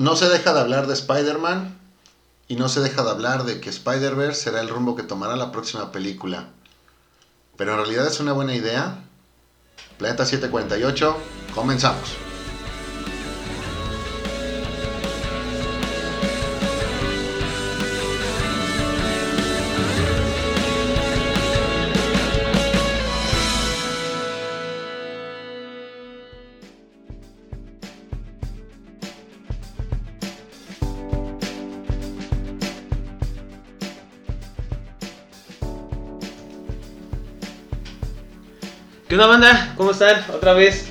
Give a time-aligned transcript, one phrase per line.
[0.00, 1.76] no se deja de hablar de Spider-Man
[2.48, 5.52] y no se deja de hablar de que Spider-Verse será el rumbo que tomará la
[5.52, 6.46] próxima película.
[7.58, 9.04] Pero en realidad es una buena idea.
[9.98, 11.18] Planeta 748,
[11.54, 12.29] comenzamos.
[39.24, 39.74] Onda, banda?
[39.76, 40.24] ¿Cómo están?
[40.34, 40.86] Otra vez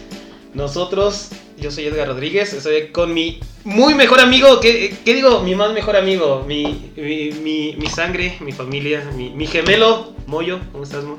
[0.53, 5.41] nosotros, yo soy Edgar Rodríguez, estoy con mi muy mejor amigo, ¿qué, digo?
[5.41, 11.05] Mi más mejor amigo, mi, mi, sangre, mi familia, mi, mi, gemelo, Moyo, ¿cómo estás,
[11.05, 11.17] Mo?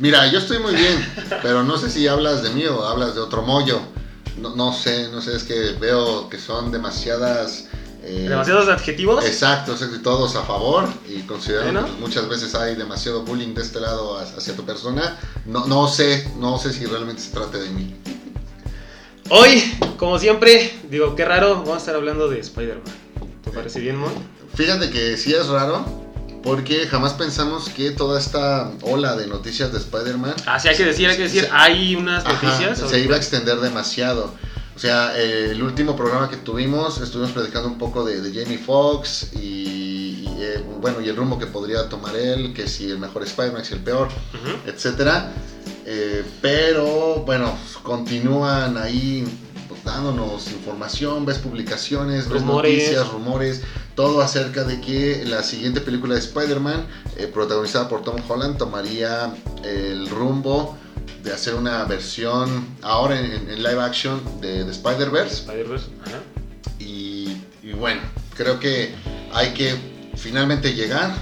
[0.00, 0.96] Mira, yo estoy muy bien,
[1.42, 3.80] pero no sé si hablas de mí o hablas de otro Moyo.
[4.38, 7.68] No, no sé, no sé, es que veo que son demasiadas...
[8.06, 9.24] Eh, ¿Demasiados adjetivos?
[9.24, 14.18] Exacto, todos a favor y considerando que muchas veces hay demasiado bullying de este lado
[14.18, 15.18] hacia tu persona.
[15.46, 17.96] No, no sé, no sé si realmente se trate de mí.
[19.30, 19.62] Hoy,
[19.96, 22.94] como siempre, digo, qué raro, vamos a estar hablando de Spider-Man.
[23.42, 24.12] ¿Te parece bien, Mon?
[24.54, 25.82] Fíjate que sí es raro,
[26.42, 30.34] porque jamás pensamos que toda esta ola de noticias de Spider-Man...
[30.44, 32.80] Ah, sí, hay que decir, hay que decir, hay unas noticias...
[32.80, 34.30] Ajá, se iba a extender demasiado.
[34.74, 38.58] O sea, eh, el último programa que tuvimos, estuvimos predicando un poco de, de Jamie
[38.58, 42.98] Foxx y, y eh, bueno, y el rumbo que podría tomar él, que si el
[42.98, 44.70] mejor Spider-Man, si el peor, uh -huh.
[44.70, 45.32] etcétera.
[45.86, 49.24] Eh, pero bueno, continúan ahí
[49.84, 52.72] dándonos información, ves publicaciones, ves rumores.
[52.72, 53.62] noticias, rumores,
[53.94, 56.86] todo acerca de que la siguiente película de Spider-Man,
[57.34, 60.76] protagonizada por Tom Holland, tomaría el rumbo
[61.22, 65.36] de hacer una versión ahora en, en live action de, de Spider-Verse.
[65.36, 65.80] Spider
[66.78, 68.02] y, y bueno,
[68.36, 68.94] creo que
[69.32, 69.74] hay que
[70.16, 71.14] finalmente llegar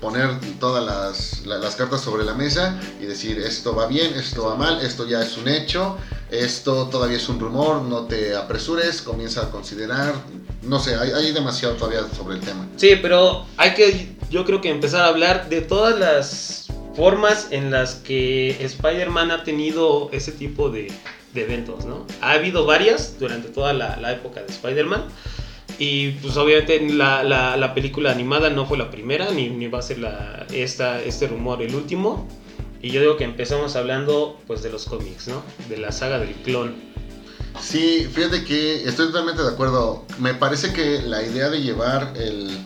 [0.00, 4.56] poner todas las, las, cartas sobre la mesa y decir esto va bien, esto va
[4.56, 5.98] mal, esto ya es un hecho,
[6.30, 10.14] esto todavía es un rumor, no te apresures, comienza a considerar,
[10.62, 12.66] no sé, hay, hay demasiado todavía sobre el tema.
[12.76, 16.59] Sí, pero hay que, yo creo que empezar a hablar de todas las
[17.00, 20.92] formas en las que Spider-Man ha tenido ese tipo de,
[21.34, 22.06] eventos, ¿no?
[22.20, 25.04] Ha habido varias durante toda la, época de Spider-Man.
[25.78, 29.82] Y pues obviamente la, la, la, película animada no fue la primera, ni, va a
[29.82, 32.28] ser la, esta, este rumor el último.
[32.82, 35.42] Y yo digo que empezamos hablando pues de los cómics, ¿no?
[35.70, 36.74] De la saga del clon.
[37.62, 40.04] Sí, fíjate que estoy totalmente de acuerdo.
[40.18, 42.58] Me parece que la idea de llevar el,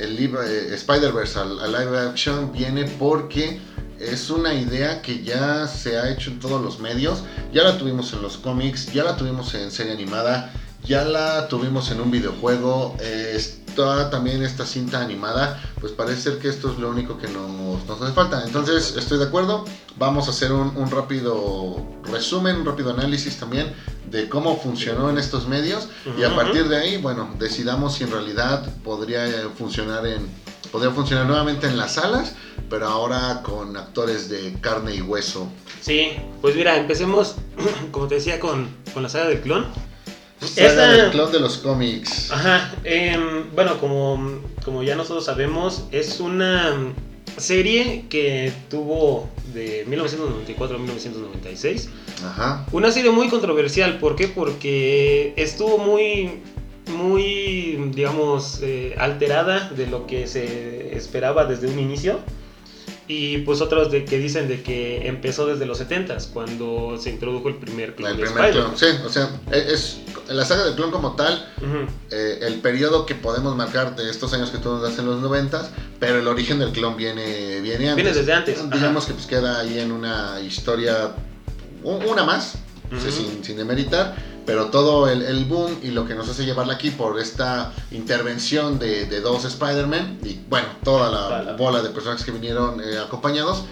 [0.00, 3.67] el eh, Spider-Verse al live action viene porque
[4.00, 7.22] es una idea que ya se ha hecho en todos los medios.
[7.52, 10.52] Ya la tuvimos en los cómics, ya la tuvimos en serie animada
[10.84, 16.38] ya la tuvimos en un videojuego, eh, está también esta cinta animada, pues parece ser
[16.38, 18.42] que esto es lo único que nos, nos hace falta.
[18.44, 19.64] Entonces estoy de acuerdo,
[19.98, 23.72] vamos a hacer un, un, rápido resumen, un rápido análisis también
[24.10, 26.20] de cómo funcionó en estos medios uh -huh.
[26.20, 29.26] y a partir de ahí, bueno, decidamos si en realidad podría
[29.56, 30.26] funcionar en
[30.72, 32.34] podría funcionar nuevamente en las salas,
[32.68, 35.48] pero ahora con actores de carne y hueso.
[35.80, 37.36] Sí, pues mira, empecemos,
[37.90, 39.66] como te decía, con, con la saga del clon.
[40.40, 40.92] Esta...
[40.92, 42.30] del clon de los cómics.
[42.30, 42.74] Ajá.
[42.84, 43.16] Eh,
[43.54, 46.92] bueno, como, como ya nosotros sabemos, es una
[47.36, 51.88] serie que tuvo de 1994 a 1996.
[52.24, 52.66] Ajá.
[52.72, 53.98] Una serie muy controversial.
[53.98, 54.28] ¿Por qué?
[54.28, 56.40] Porque estuvo muy
[56.88, 62.20] muy, digamos, eh, alterada de lo que se esperaba desde un inicio.
[63.08, 67.48] Y pues otros de que dicen de que empezó desde los 70s, cuando se introdujo
[67.48, 68.10] el primer clon.
[68.10, 71.88] El primer clon, sí, o sea, es, la saga del clon como tal, uh -huh.
[72.10, 75.22] eh, el periodo que podemos marcar de estos años que tú nos das en los
[75.22, 75.68] 90s,
[75.98, 77.96] pero el origen del clon viene, viene antes.
[77.96, 78.70] Viene desde antes.
[78.70, 79.08] Digamos Ajá.
[79.08, 81.14] que pues queda ahí en una historia,
[81.82, 82.56] una más,
[82.92, 83.10] uh -huh.
[83.10, 84.16] sin, sin demeritar,
[84.48, 88.78] pero todo el, el, boom y lo que nos hace llevarla aquí por esta intervención
[88.78, 93.64] de, de dos Spider-Man y bueno, toda la bola de personajes que vinieron eh, acompañados,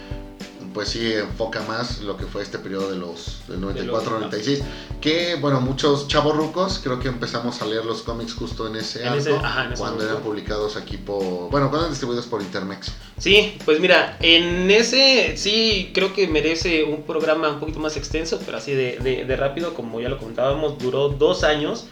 [0.77, 4.61] pues sí enfoca más lo que fue este periodo de los del 94-96,
[5.01, 9.09] que bueno, muchos chavorrucos creo que empezamos a leer los cómics justo en ese en
[9.09, 10.13] arco, ese, ajá, en ese cuando momento.
[10.13, 12.93] eran publicados aquí por, bueno, cuando eran distribuidos por Intermex.
[13.17, 18.39] Sí, pues mira, en ese sí creo que merece un programa un poquito más extenso,
[18.45, 21.87] pero así de, de, de rápido, como ya lo contábamos, duró dos años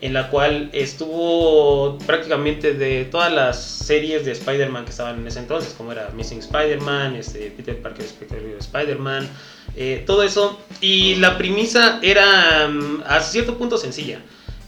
[0.00, 5.38] en la cual estuvo prácticamente de todas las series de Spider-Man que estaban en ese
[5.38, 9.28] entonces, como era Missing Spider-Man, este, Peter Parker Spectacular Spider-Man,
[9.74, 10.60] eh, todo eso.
[10.80, 14.20] Y la premisa era um, a cierto punto sencilla,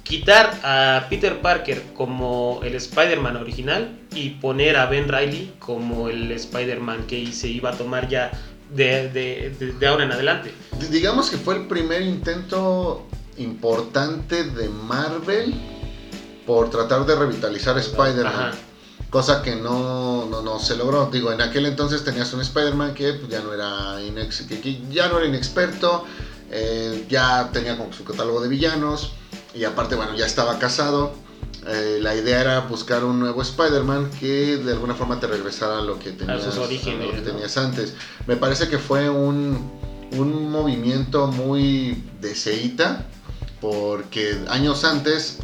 [0.02, 6.32] quitar a Peter Parker como el Spider-Man original y poner a Ben Riley como el
[6.32, 8.32] Spider-Man que se iba a tomar ya
[8.70, 10.52] de, de, ahora en adelante.
[10.90, 13.06] Digamos que fue el primer intento
[13.38, 15.54] importante de Marvel
[16.46, 18.52] por tratar de revitalizar Spider-Man.
[19.10, 21.10] Cosa que no, no, se logró.
[21.10, 25.18] Digo, en aquel entonces tenías un Spider-Man que pues, ya, no era que ya no
[25.18, 26.04] era inexperto,
[26.50, 29.12] eh, ya tenía como su catálogo de villanos
[29.54, 31.12] y aparte, bueno, ya estaba casado.
[31.66, 35.82] Eh, la idea era buscar un nuevo Spider-Man que de alguna forma te regresara a
[35.82, 37.94] lo que tenías, a sus orígenes, que tenías antes.
[38.26, 39.70] Me parece que fue un,
[40.12, 43.06] un movimiento muy deseita
[43.60, 45.38] porque años antes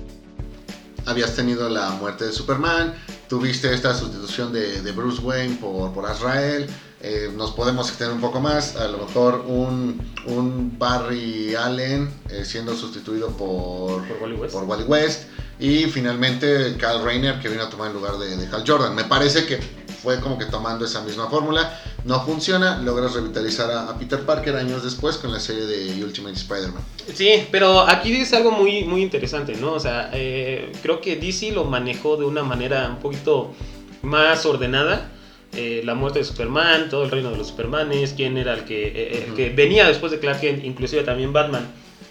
[1.06, 2.94] habías tenido la muerte de Superman,
[3.28, 6.68] tuviste esta sustitución de, de Bruce Wayne por, por Azrael,
[7.06, 12.46] eh, nos podemos extender un poco más, a lo mejor un, un Barry Allen eh,
[12.46, 15.24] siendo sustituido por, por, Wally West.
[15.58, 18.94] y finalmente Cal Rayner que vino a tomar el lugar de, de Hal Jordan.
[18.94, 19.60] Me parece que
[20.04, 24.84] fue como que tomando esa misma fórmula, no funciona, logras revitalizar a, Peter Parker años
[24.84, 26.82] después con la serie de Ultimate Spider-Man.
[27.14, 29.72] Sí, pero aquí es algo muy, muy interesante, ¿no?
[29.72, 33.54] O sea, eh, creo que DC lo manejó de una manera un poquito
[34.02, 35.10] más ordenada
[35.56, 38.88] eh, la muerte de Superman, todo el reino de los Supermanes, quién era el que,
[38.88, 41.66] eh, que venía después de Clark Kent, inclusive también Batman,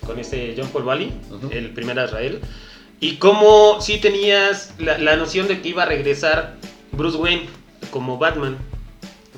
[0.05, 1.13] con este John Paul Valley,
[1.51, 2.39] el primer Israel.
[3.01, 6.55] Y cómo sí tenías la, la, noción de que iba a regresar
[6.93, 7.47] Bruce Wayne
[7.93, 8.57] como Batman.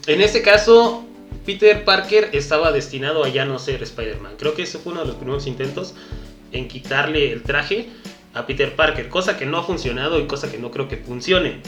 [0.08, 1.04] En este caso,
[1.46, 4.36] Peter Parker estaba destinado a ya no ser Spider-Man.
[4.40, 5.94] Creo que ese fue uno de los primeros intentos
[6.54, 7.90] en quitarle el traje
[8.34, 11.60] a Peter Parker, cosa que no ha funcionado y cosa que no creo que funcione.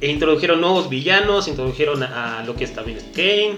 [0.00, 3.56] E introdujeron nuevos villanos, introdujeron a, lo que es también Kane.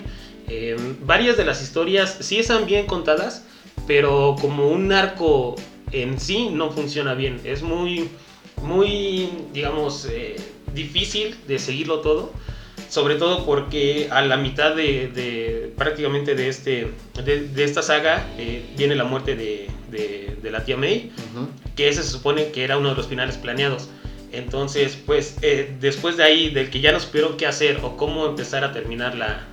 [0.48, 3.44] Em, varias de las historias sí están bien contadas,
[3.86, 5.56] pero como un arco
[5.92, 7.38] en sí no funciona bien.
[7.44, 8.08] Es muy,
[8.62, 10.36] muy, digamos, eh,
[10.72, 12.32] difícil de seguirlo todo.
[12.88, 16.90] Sobre todo porque a la mitad de, prácticamente de, este,
[17.22, 19.68] de, esta saga eh, viene la muerte de,
[20.42, 21.12] la tía May,
[21.76, 23.90] que ese se supone que era uno de los finales planeados.
[24.32, 28.26] Entonces, pues eh, después de ahí, del que ya no supieron qué hacer o cómo
[28.26, 29.46] empezar a terminar la,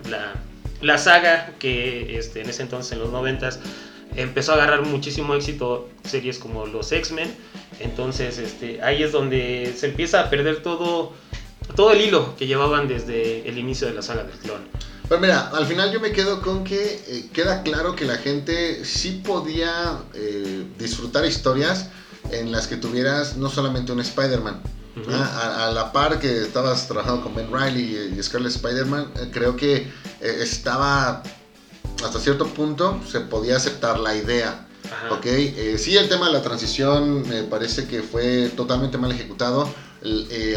[0.82, 3.60] la, saga, que este, en ese entonces, en los noventas,
[4.16, 7.34] empezó a agarrar muchísimo éxito series como los X-Men.
[7.80, 11.14] Entonces, este, ahí es donde se empieza a perder todo,
[11.76, 14.62] todo el hilo que llevaban desde el inicio de la saga del clon.
[15.08, 18.84] Pero mira, al final yo me quedo con que eh, queda claro que la gente
[18.86, 21.90] sí podía eh, disfrutar historias
[22.32, 24.62] en las que tuvieras no solamente un Spider-Man.
[25.12, 29.76] a, la par que estabas trabajando con Ben Riley y, Scarlet Spider-Man, eh, creo que
[29.76, 31.22] eh, estaba
[32.04, 34.68] hasta cierto punto se podía aceptar la idea.
[35.10, 39.68] Ok, eh, sí, el tema de la transición me parece que fue totalmente mal ejecutado.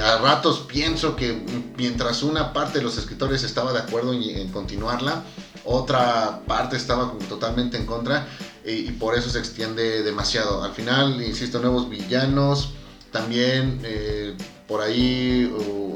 [0.03, 1.43] A ratos pienso que
[1.77, 5.25] mientras una parte de los escritores estaba de acuerdo en, continuarla,
[5.65, 8.27] otra parte estaba totalmente en contra
[8.65, 10.63] y, por eso se extiende demasiado.
[10.63, 12.73] Al final, insisto, nuevos villanos,
[13.11, 14.37] también eh,
[14.67, 15.51] por ahí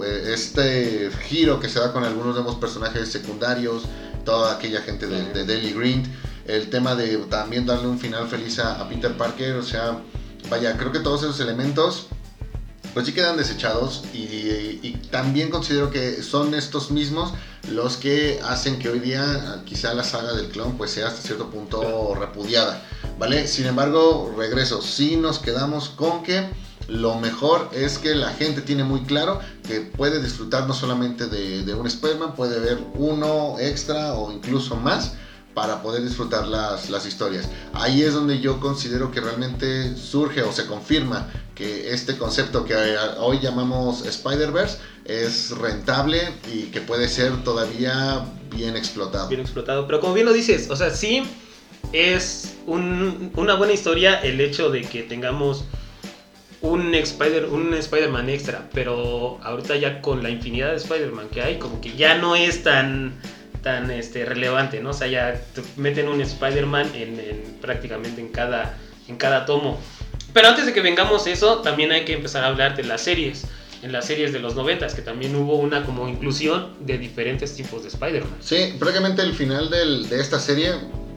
[0.05, 3.83] eh, este giro que se da con algunos nuevos personajes secundarios,
[4.25, 6.05] toda aquella gente de, Daily Green,
[6.47, 9.99] el tema de también darle un final feliz a, Peter Parker, o sea,
[10.49, 12.07] vaya, creo que todos esos elementos
[12.95, 14.19] pues sí quedan desechados y,
[14.83, 17.33] y, también considero que son estos mismos
[17.71, 21.51] los que hacen que hoy día quizá la saga del clon pues sea hasta cierto
[21.51, 22.83] punto repudiada,
[23.19, 23.47] ¿vale?
[23.47, 26.49] Sin embargo, regreso, sí nos quedamos con que
[26.89, 31.75] lo mejor es que la gente tiene muy claro que puede disfrutar no solamente de,
[31.75, 35.15] un Spider-Man, puede ver uno extra o incluso más
[35.55, 37.49] para poder disfrutar las, las, historias.
[37.75, 42.75] Ahí es donde yo considero que realmente surge o se confirma que este concepto que
[43.19, 46.21] hoy llamamos Spider-Verse es rentable
[46.53, 49.29] y que puede ser todavía bien explotado.
[49.29, 51.23] Bien explotado, pero como bien lo dices, o sea, sí
[51.93, 55.65] es una buena historia el hecho de que tengamos
[56.63, 61.59] un Spider un Spider-Man extra, pero ahorita ya con la infinidad de Spider-Man que hay,
[61.59, 63.15] como que ya no es tan
[63.63, 64.91] tan este, relevante, ¿no?
[64.91, 65.41] O sea, ya
[65.77, 68.77] meten un Spider-Man en, prácticamente en cada,
[69.09, 69.81] en cada tomo.
[70.33, 73.45] Pero antes de que vengamos eso, también hay que empezar a hablar de las series.
[73.83, 77.83] En las series de los noventas, que también hubo una como inclusión de diferentes tipos
[77.83, 78.37] de Spider-Man.
[78.41, 80.73] Sí, prácticamente el final del, de esta serie,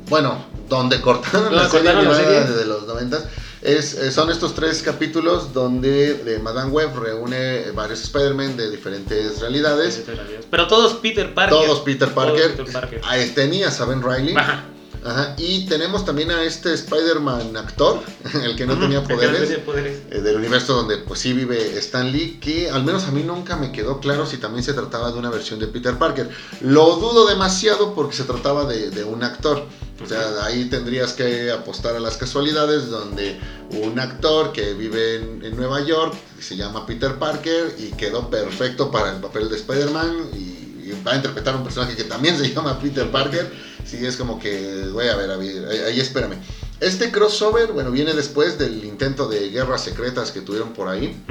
[0.10, 3.28] bueno, donde cortaron, la, serie de los noventas,
[3.65, 10.03] es, eh, son estos tres capítulos donde Madame Web reúne varios Spider-Man de diferentes realidades.
[10.50, 11.57] Pero todos Peter Parker.
[11.57, 12.53] Todos Peter Parker.
[12.55, 13.01] Todos Peter Parker.
[13.05, 14.36] Ahí tenías a Ben Riley.
[14.36, 14.65] Ajá
[15.07, 18.00] Ajá, y tenemos también a este Spider-Man actor,
[18.43, 19.50] el que no Ujú, tenía el que no poderes.
[19.50, 19.98] tenía poderes.
[20.10, 23.55] eh, del universo donde pues sí vive Stan Lee, que al menos a mí nunca
[23.55, 26.27] me quedó claro si también se trataba de una versión de Peter Parker.
[26.62, 29.65] Lo dudo demasiado porque se trataba de, de un actor.
[30.04, 33.40] O sea, ahí tendrías que apostar a las casualidades donde
[33.72, 38.92] un actor que vive en, en Nueva York se llama Peter Parker y quedó perfecto
[38.92, 42.50] para el papel de Spider-Man y, y va a interpretar un personaje que también se
[42.54, 43.52] llama Peter Parker.
[43.86, 46.36] Sí, es como que, güey, a ver, a ver, ahí, espérame.
[46.80, 51.24] Este crossover, bueno, viene después del intento de guerras secretas que tuvieron por ahí.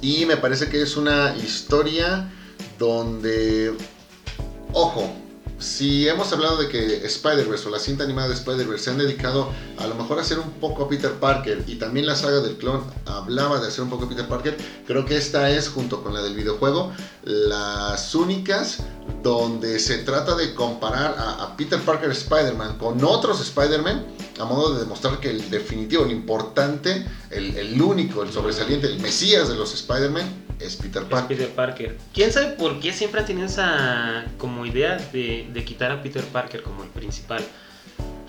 [0.00, 2.32] Y me parece que es una historia
[2.78, 3.76] donde,
[4.72, 5.14] ojo,
[5.62, 9.50] si hemos hablado de que Spider-Verse o la cinta animada de Spider-Verse se han dedicado
[9.78, 12.56] a lo mejor a hacer un poco a Peter Parker y también la saga del
[12.56, 16.14] clon hablaba de hacer un poco a Peter Parker, creo que esta es, junto con
[16.14, 16.92] la del videojuego,
[17.22, 18.78] las únicas
[19.22, 24.04] donde se trata de comparar a, Peter Parker Spider-Man con otros Spider-Man
[24.40, 28.98] a modo de demostrar que el definitivo, el importante, el, el único, el sobresaliente, el
[29.00, 31.36] mesías de los Spider-Man es Peter Es Parker.
[31.36, 31.98] Peter Parker.
[32.14, 36.22] ¿Quién sabe por qué siempre han tenido esa como idea de, de quitar a Peter
[36.24, 37.42] Parker como el principal?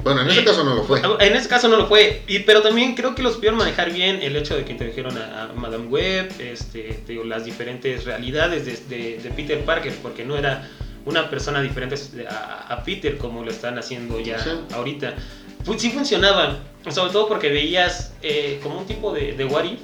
[0.03, 1.01] Bueno, en este caso no lo fue.
[1.19, 4.19] En este caso no lo fue, y, pero también creo que los supieron manejar bien
[4.21, 8.65] el hecho de que introdujeron a, a Madame Web, este, te digo, las diferentes realidades
[8.65, 10.69] de, de- de Peter Parker, porque no era
[11.05, 11.95] una persona diferente
[12.29, 14.49] a, a Peter como lo están haciendo ya Sí.
[14.73, 15.13] ahorita.
[15.77, 16.59] Sí funcionaban,
[16.89, 19.79] sobre todo porque veías eh, como un tipo de, de what if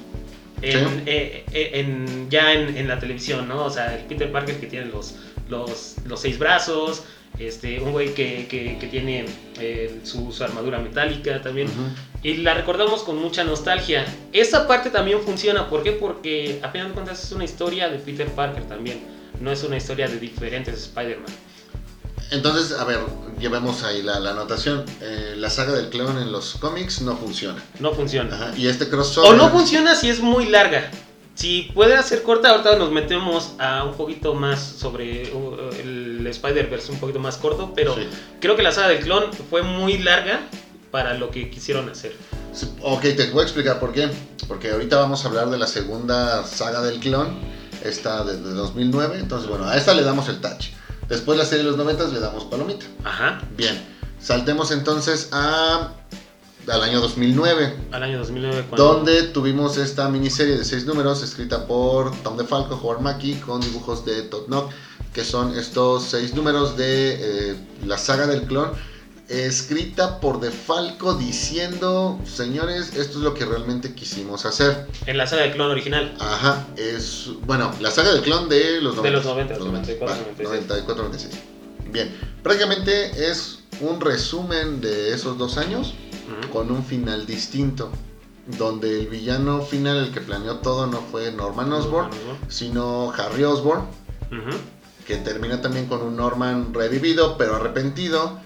[0.62, 1.02] en, Sí.
[1.06, 3.64] eh, eh, en- ya en, en la televisión, ¿no?
[3.64, 5.16] O sea, el Peter Parker que tiene los,
[5.48, 7.04] los, los seis brazos,
[7.38, 9.24] este, un güey que, que, que tiene
[9.60, 11.68] eh, su, su armadura metálica también.
[11.68, 11.82] Ujú.
[12.22, 14.04] Y la recordamos con mucha nostalgia.
[14.32, 15.68] Esa parte también funciona.
[15.70, 15.92] ¿Por qué?
[15.92, 19.00] Porque a final de cuentas es una historia de Peter Parker también.
[19.40, 21.32] No es una historia de diferentes Spider-Man.
[22.30, 23.00] Entonces, a ver,
[23.38, 24.84] llevemos ahí la, la anotación.
[25.00, 27.62] Eh, la saga del clon en los cómics no funciona.
[27.80, 28.34] No funciona.
[28.34, 29.30] Ajá, Y este crossover.
[29.32, 30.90] O no funciona si es muy larga.
[31.34, 36.92] Si puede ser corta, ahorita nos metemos a un poquito más sobre uh, el Spider-Verse,
[36.92, 38.06] un poquito más corto, pero Sí.
[38.40, 40.40] creo que la saga del clon fue muy larga
[40.90, 42.14] para lo que quisieron hacer.
[42.52, 44.10] Sí, Ok, te voy a explicar por qué.
[44.48, 47.38] Porque ahorita vamos a hablar de la segunda saga del clon,
[47.84, 49.18] esta de, de 2009.
[49.20, 50.66] Entonces, bueno, a esta le damos el touch.
[51.10, 52.86] Después la serie de los 90 le damos palomita.
[53.04, 53.76] Ajá, Bien,
[54.20, 55.92] saltemos entonces a,
[56.68, 57.76] al año 2009.
[57.90, 58.94] al año 2009 cuando...
[58.94, 64.04] Donde tuvimos esta miniserie de seis números escrita por Tom DeFalco, Howard Mackie, con dibujos
[64.04, 64.70] de Todd Knock,
[65.12, 68.70] que son estos seis números de eh, la saga del clon,
[69.30, 74.88] escrita por DeFalco diciendo, señores, esto es lo que realmente quisimos hacer.
[75.06, 76.16] En la saga del clon original.
[76.18, 79.02] Ajá, es, bueno, la saga del clon de los 90.
[79.02, 80.44] De los 90, 94, 96.
[80.44, 81.34] 94, 96.
[81.92, 85.94] Bien, prácticamente es un resumen de esos dos años
[86.52, 87.90] con un final distinto,
[88.58, 92.10] donde el villano final, el que planeó todo, no fue Norman Osborn,
[92.48, 93.82] sino Harry Osborn,
[94.30, 94.56] Ujú.
[95.06, 98.40] que termina también con un Norman revivido, pero arrepentido,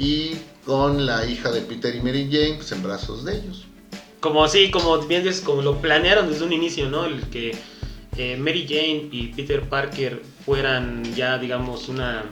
[0.00, 3.66] y con la hija de Peter y Mary Jane pues, en brazos de ellos.
[4.20, 7.04] Como sí, como bien dices, como lo planearon desde un inicio, ¿no?
[7.04, 7.56] El que
[8.16, 12.24] eh, Mary Jane y Peter Parker fueran ya, digamos, una,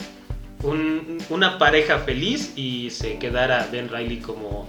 [0.62, 4.68] un- una pareja feliz y se quedara Ben Riley como,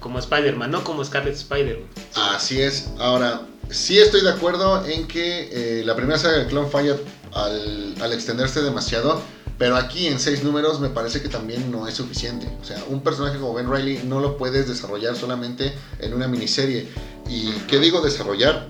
[0.00, 1.80] como Spider-Man, no como Scarlet Spider.
[2.14, 2.90] Así es.
[2.98, 5.48] Ahora, sí estoy de acuerdo en que
[5.80, 6.96] eh, la primera saga del clon falla
[7.32, 9.20] al, al extenderse demasiado.
[9.58, 12.48] Pero aquí en seis números me parece que también no es suficiente.
[12.60, 16.88] O sea, un personaje como Ben Riley no lo puedes desarrollar solamente en una miniserie.
[17.28, 18.68] ¿Y qué digo desarrollar?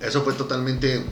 [0.00, 1.02] Eso fue totalmente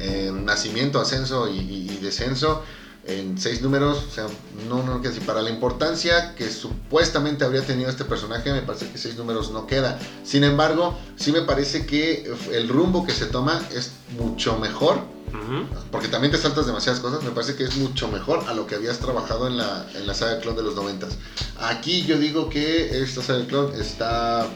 [0.00, 2.60] eh, nacimiento, ascenso y, y- descenso
[3.06, 4.04] en seis números.
[4.08, 4.26] O sea,
[4.68, 8.88] no, no, que si para la importancia que supuestamente habría tenido este personaje, me parece
[8.90, 9.96] que seis números no queda.
[10.24, 15.14] Sin embargo, sí me parece que el rumbo que se toma es mucho mejor
[15.90, 18.74] Porque también te saltas demasiadas cosas, me parece que es mucho mejor a lo que
[18.74, 21.16] habías trabajado en la, en la saga Clon de los noventas.
[21.58, 24.46] Aquí yo digo que esta saga Clon está,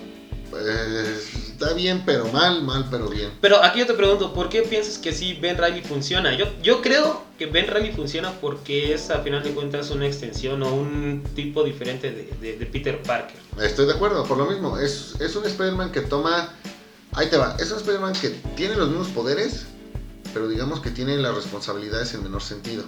[0.57, 1.17] eh,
[1.51, 3.31] está bien pero mal, mal pero bien.
[3.41, 6.35] Pero aquí yo te pregunto, ¿por qué piensas que sí Ben Riley funciona?
[6.37, 10.63] Yo, yo creo que Ben Riley funciona porque es a final de cuentas una extensión
[10.63, 13.37] o un tipo diferente de, de- de Peter Parker.
[13.63, 16.51] Estoy de acuerdo, por lo mismo, es, es un Spider-Man que toma,
[17.13, 19.67] ahí te va, es un Spider-Man que tiene los mismos poderes,
[20.33, 22.85] pero digamos que tiene las responsabilidades en menor sentido.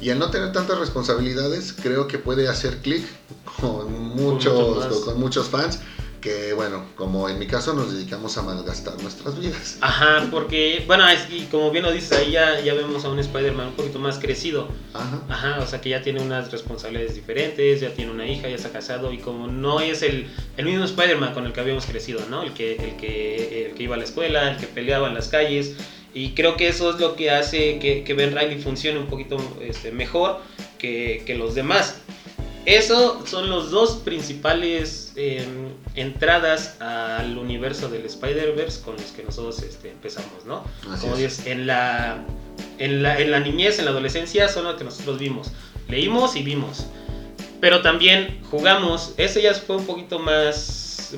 [0.00, 3.04] Y al no tener tantas responsabilidades, creo que puede hacer clic
[3.60, 5.78] con muchos, con muchos fans
[6.24, 9.76] que bueno, como en mi caso nos dedicamos a malgastar nuestras vidas.
[9.82, 13.18] Ajá, porque, bueno, es, y como bien lo dices, ahí ya, ya vemos a un
[13.18, 14.68] Spider-Man un poquito más crecido.
[14.94, 15.20] Ajá.
[15.28, 18.70] Ajá, o sea que ya tiene unas responsabilidades diferentes, ya tiene una hija, ya está
[18.70, 20.26] casado y como no es el,
[20.56, 22.42] el mismo Spider-Man con el que habíamos crecido, ¿no?
[22.42, 25.28] El que, el, que, el que iba a la escuela, el que peleaba en las
[25.28, 25.74] calles.
[26.14, 29.36] Y creo que eso es lo que hace que, que Ben Riley funcione un poquito
[29.60, 30.40] este, mejor
[30.78, 31.96] que, que los demás.
[32.64, 35.46] Eso son los dos principales eh,
[35.94, 40.64] entradas al universo del Spider-Verse con los que nosotros este, empezamos, ¿no?
[40.90, 41.20] Así Como es.
[41.20, 42.24] dices, en la,
[42.78, 45.52] en, la, en la niñez, en la adolescencia, son lo que nosotros vimos.
[45.88, 46.86] Leímos y vimos.
[47.60, 49.14] Pero también jugamos.
[49.16, 50.56] Ese ya fue un poquito más,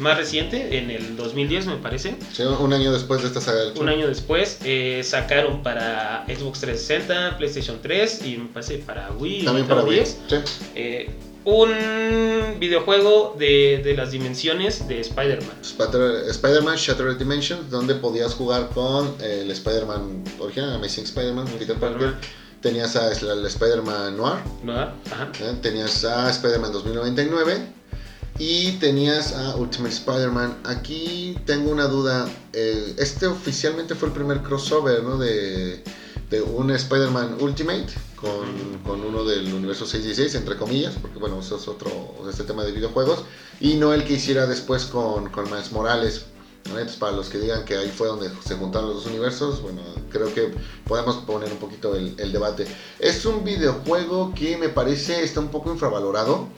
[0.00, 2.16] más reciente, en el 2010 me parece.
[2.32, 6.60] Sí, un año después de esta saga del Un año después eh, sacaron para Xbox
[6.60, 9.44] 360, PlayStation 3 y me parece para Wii.
[9.44, 9.94] También para Wii.
[9.96, 10.36] 10 Sí.
[10.74, 11.10] eh,
[11.44, 15.56] un videojuego de, de las dimensiones de Spider-Man.
[15.62, 22.14] Spider- Spider-Man Shattered Dimensions, donde podías jugar con el Spider-Man original, Amazing Spider-Man, Peter Parker.
[22.60, 24.72] Tenías a el Spider-Man Noir, ¿No?
[24.72, 25.30] Ajá.
[25.40, 25.54] ¿eh?
[25.62, 27.66] tenías a Spider-Man 2099
[28.38, 30.58] y tenías a Ultimate Spider-Man.
[30.64, 32.28] Aquí tengo una duda.
[32.52, 35.16] eh, este oficialmente fue el primer crossover ¿no?
[35.18, 35.82] de,
[36.54, 41.68] un Spider-Man Ultimate con, con uno del universo 616, entre comillas, porque bueno, eso es
[41.68, 41.88] otro
[42.28, 43.24] este tema de videojuegos.
[43.60, 46.26] Y no el que hiciera después con, con Morales.
[46.98, 50.34] para los que digan que ahí fue donde se juntaron los dos universos, bueno, creo
[50.34, 50.52] que
[50.86, 52.66] podemos poner un poquito el, el debate.
[52.98, 56.48] Es un videojuego que me parece está un poco infravalorado.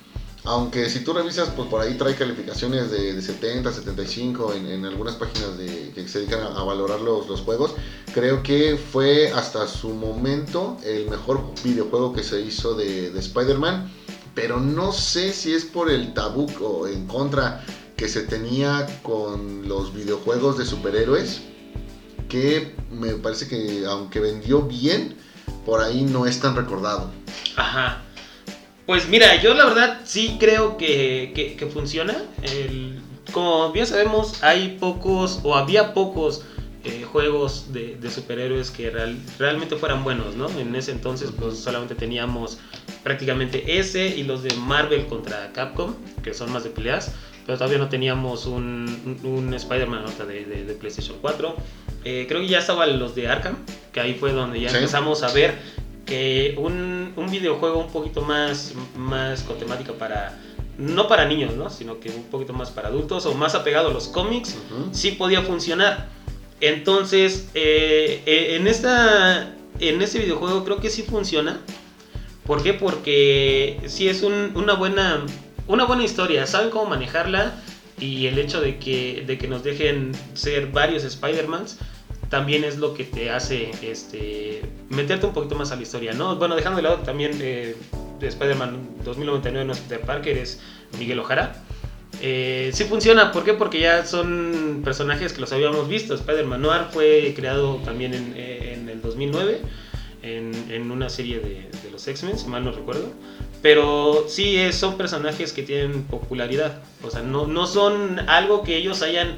[0.48, 5.16] Aunque si tú revisas, pues por ahí trae calificaciones de, de 70, 75 en, algunas
[5.16, 5.50] páginas
[5.94, 7.74] que se dedican a, valorar los, los juegos.
[8.14, 13.92] Creo que fue hasta su momento el mejor videojuego que se hizo de, de Spider-Man.
[14.34, 17.62] Pero no sé si es por el tabú o en contra
[17.94, 21.42] que se tenía con los videojuegos de superhéroes.
[22.30, 25.14] Que me parece que aunque vendió bien,
[25.66, 27.10] por ahí no es tan recordado.
[27.56, 28.02] Ajá.
[28.88, 32.16] Pues mira, yo la verdad sí creo que, que- que funciona.
[32.40, 33.02] El-
[33.34, 36.42] como bien sabemos, hay pocos o había pocos
[36.84, 40.48] eh, juegos de, de superhéroes que real- realmente fueran buenos, ¿no?
[40.58, 42.56] En ese entonces pues solamente teníamos
[43.02, 45.92] prácticamente ese y los de Marvel contra Capcom,
[46.24, 47.12] que son más de peleas,
[47.44, 48.86] pero todavía no teníamos un,
[49.52, 51.56] Spider-Man de, de- de PlayStation 4.
[52.04, 53.56] Eh, creo que ya estaban los de Arkham,
[53.92, 54.76] que ahí fue donde ya Sí.
[54.76, 55.56] empezamos a ver
[56.08, 60.38] que un, un videojuego un poquito más, más con temática para,
[60.78, 61.68] no para niños, ¿no?
[61.70, 64.56] Sino que un poquito más para adultos o más apegado a los cómics,
[64.92, 66.08] sí podía funcionar.
[66.60, 71.60] Entonces, eh, eh, en, esta, en este videojuego creo que sí funciona.
[72.46, 72.72] ¿Por qué?
[72.74, 75.24] Porque sí es un- una, buena,
[75.66, 77.52] una buena historia, saben cómo manejarla
[78.00, 81.78] y el hecho de que, de que nos dejen ser varios Spider-Mans
[82.28, 86.36] también es lo que te hace este, meterte un poquito más a la historia, ¿no?
[86.36, 87.74] Bueno, dejando de lado también eh,
[88.20, 90.60] de Spider-Man 2099 no es Peter Parker, es
[90.98, 91.54] Miguel Ojara.
[92.20, 93.54] Eh, sí funciona, ¿por qué?
[93.54, 96.14] Porque ya son personajes que los habíamos visto.
[96.14, 99.60] Spider-Man Noir fue creado también en, eh, en el 2009
[100.22, 103.10] en, una serie de, los X-Men, si mal no recuerdo.
[103.62, 106.78] Pero sí es- son personajes que tienen popularidad.
[107.02, 109.36] O sea, no, no son algo que ellos hayan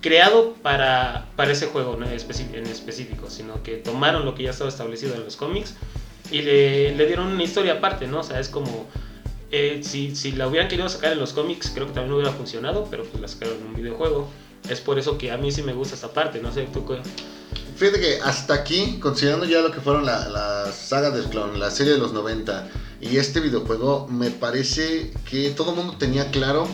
[0.00, 2.06] creado para, para ese juego ¿no?
[2.06, 2.12] En
[2.66, 5.74] específico, sino que tomaron lo que ya estaba establecido en los cómics
[6.30, 8.20] y le, le dieron una historia aparte, ¿no?
[8.20, 8.86] O sea, es como...
[9.50, 12.86] eh, si, si la hubieran querido sacar en los cómics, creo que también hubiera funcionado,
[12.90, 14.28] pero pues la sacaron en un videojuego.
[14.68, 17.00] Es por eso que a mí sí me gusta esta parte, no sé, tú qué-
[17.76, 21.70] Fíjate que hasta aquí, considerando ya lo que fueron la, la saga del clon, la
[21.70, 22.68] serie de los 90
[23.00, 26.68] y este videojuego, me parece que todo el mundo tenía claro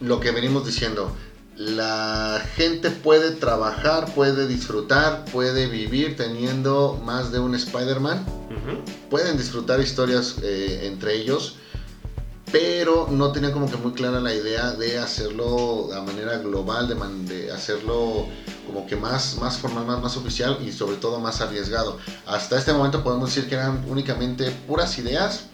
[0.00, 1.16] lo que venimos diciendo.
[1.64, 8.26] La gente puede trabajar, puede disfrutar, puede vivir teniendo más de un Spider-Man.
[8.50, 9.08] Ujú.
[9.08, 11.54] Pueden disfrutar historias eh, entre ellos,
[12.50, 16.96] pero no tenían como que muy clara la idea de hacerlo de manera global, de,
[16.96, 18.26] man- de hacerlo
[18.66, 21.96] como que más, más formal, más, más oficial y sobre todo más arriesgado.
[22.26, 25.44] Hasta este momento podemos decir que eran únicamente puras ideas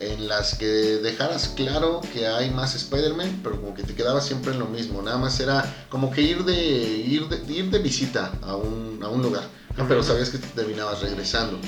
[0.00, 4.52] en las que dejaras claro que hay más Spider-Man, pero como que te quedabas siempre
[4.52, 5.02] en lo mismo.
[5.02, 9.08] Nada más era como que ir de, ir de, ir de visita a un, a
[9.08, 9.44] un lugar,
[9.76, 11.58] Ah, pero sabías que te terminabas regresando,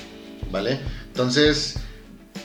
[0.50, 0.80] ¿vale?
[1.06, 1.74] Entonces,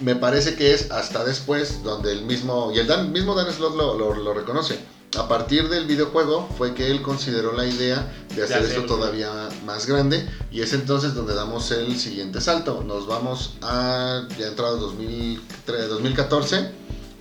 [0.02, 3.76] me parece que es hasta después donde el mismo, y el Dan- mismo Dan Slott
[3.76, 4.78] lo, lo- lo reconoce.
[5.18, 9.32] A partir del videojuego fue que él consideró la idea de hacer esto todavía
[9.66, 12.84] más grande y es entonces donde damos el siguiente salto.
[12.86, 16.70] Nos vamos a ya entrado 2003, 2014,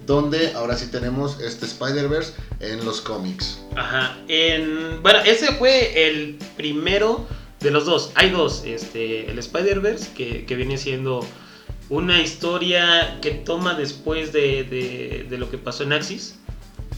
[0.06, 3.60] donde ahora sí tenemos este Spider-Verse en los cómics.
[3.76, 4.18] Ajá.
[4.26, 7.26] En, bueno, ese fue el primero
[7.60, 8.10] de los dos.
[8.16, 8.64] Hay dos.
[8.64, 11.24] Este, el Spider-Verse, que, que viene siendo
[11.90, 16.36] una historia que toma después de, de, de lo que pasó en Axis.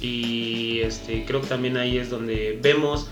[0.00, 3.08] Y este, creo que también ahí es donde vemos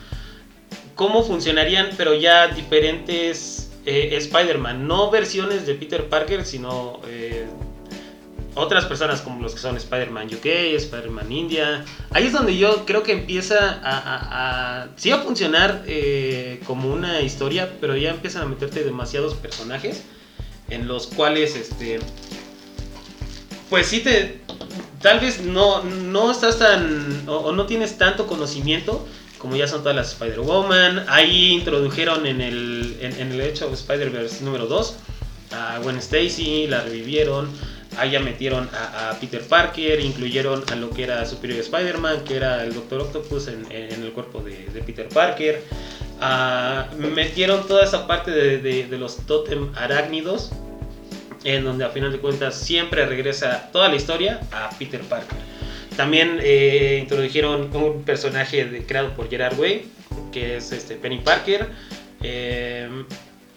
[0.94, 4.86] cómo funcionarían, pero ya diferentes eh, Spider-Man.
[4.86, 7.46] No versiones de Peter Parker, sino eh,
[8.54, 11.84] otras personas como los que son Spider-Man UK, Spider-Man India.
[12.10, 17.70] Ahí es donde yo creo que empieza a, sí a funcionar eh, como una historia,
[17.80, 20.04] pero ya empiezan a meterte demasiados personajes
[20.70, 21.98] en los cuales, este,
[23.68, 24.40] pues sí te,
[25.04, 29.80] tal vez no, no estás tan, o, o no tienes tanto conocimiento como ya son
[29.82, 31.04] todas las Spider-Woman.
[31.08, 34.96] Ahí introdujeron en el, en, en el hecho de Spider-Verse número 2
[35.52, 37.50] a Gwen Stacy, la revivieron.
[37.98, 42.36] Ahí ya metieron a, a, Peter Parker, incluyeron a lo que era Superior Spider-Man, que
[42.36, 45.62] era el Doctor Octopus en, en el cuerpo de, de Peter Parker.
[46.18, 50.52] Uh, metieron toda esa parte de, de, de, los totem arácnidos,
[51.44, 55.38] en donde a final de cuentas siempre regresa toda la historia a Peter Parker.
[55.96, 59.87] También eh, introdujeron un personaje creado por Gerard Way,
[60.33, 61.68] que es este Penny Parker.
[62.22, 62.88] Eh,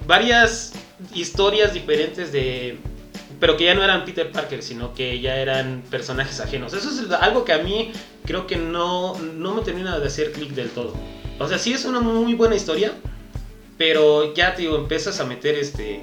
[0.06, 0.74] varias
[1.14, 2.78] historias diferentes de
[3.40, 6.74] pero que ya no eran Peter Parker, sino que ya eran personajes ajenos.
[6.74, 7.92] Eso es algo que a mí
[8.26, 10.96] creo que no, no me termina de hacer clic del todo.
[11.40, 12.94] O sea, sí es una muy buena historia,
[13.78, 16.02] pero ya te digo, empiezas a meter este,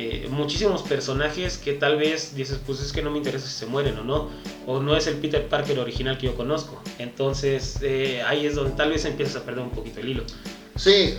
[0.00, 3.66] eh, muchísimos personajes que tal vez dices, pues es que no me interesa si se
[3.66, 4.30] mueren o no,
[4.64, 6.80] o no es el Peter Parker original que yo conozco.
[7.00, 10.22] Entonces eh, ahí es donde tal vez empiezas a perder un poquito el hilo.
[10.76, 11.14] Sí,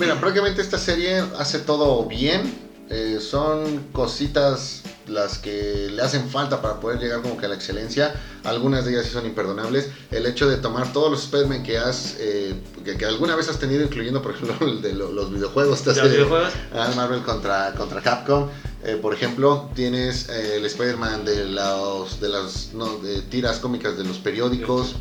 [0.00, 2.70] mira, prácticamente esta serie hace todo bien.
[2.88, 4.81] Eh, son cositas
[5.12, 8.14] las que le hacen falta para poder llegar como que a la excelencia.
[8.44, 9.90] Algunas de ellas sí son imperdonables.
[10.10, 13.58] El hecho de tomar todos los Spider-Man que has, eh, que, que, alguna vez has
[13.58, 15.86] tenido, incluyendo por ejemplo el de lo, los videojuegos.
[15.86, 16.52] ¿Los videojuegos?
[16.96, 18.48] Marvel contra, contra Capcom.
[18.84, 23.96] Eh, por ejemplo, tienes eh, el Spider-Man de, los, de las no, de tiras cómicas
[23.96, 24.96] de los periódicos.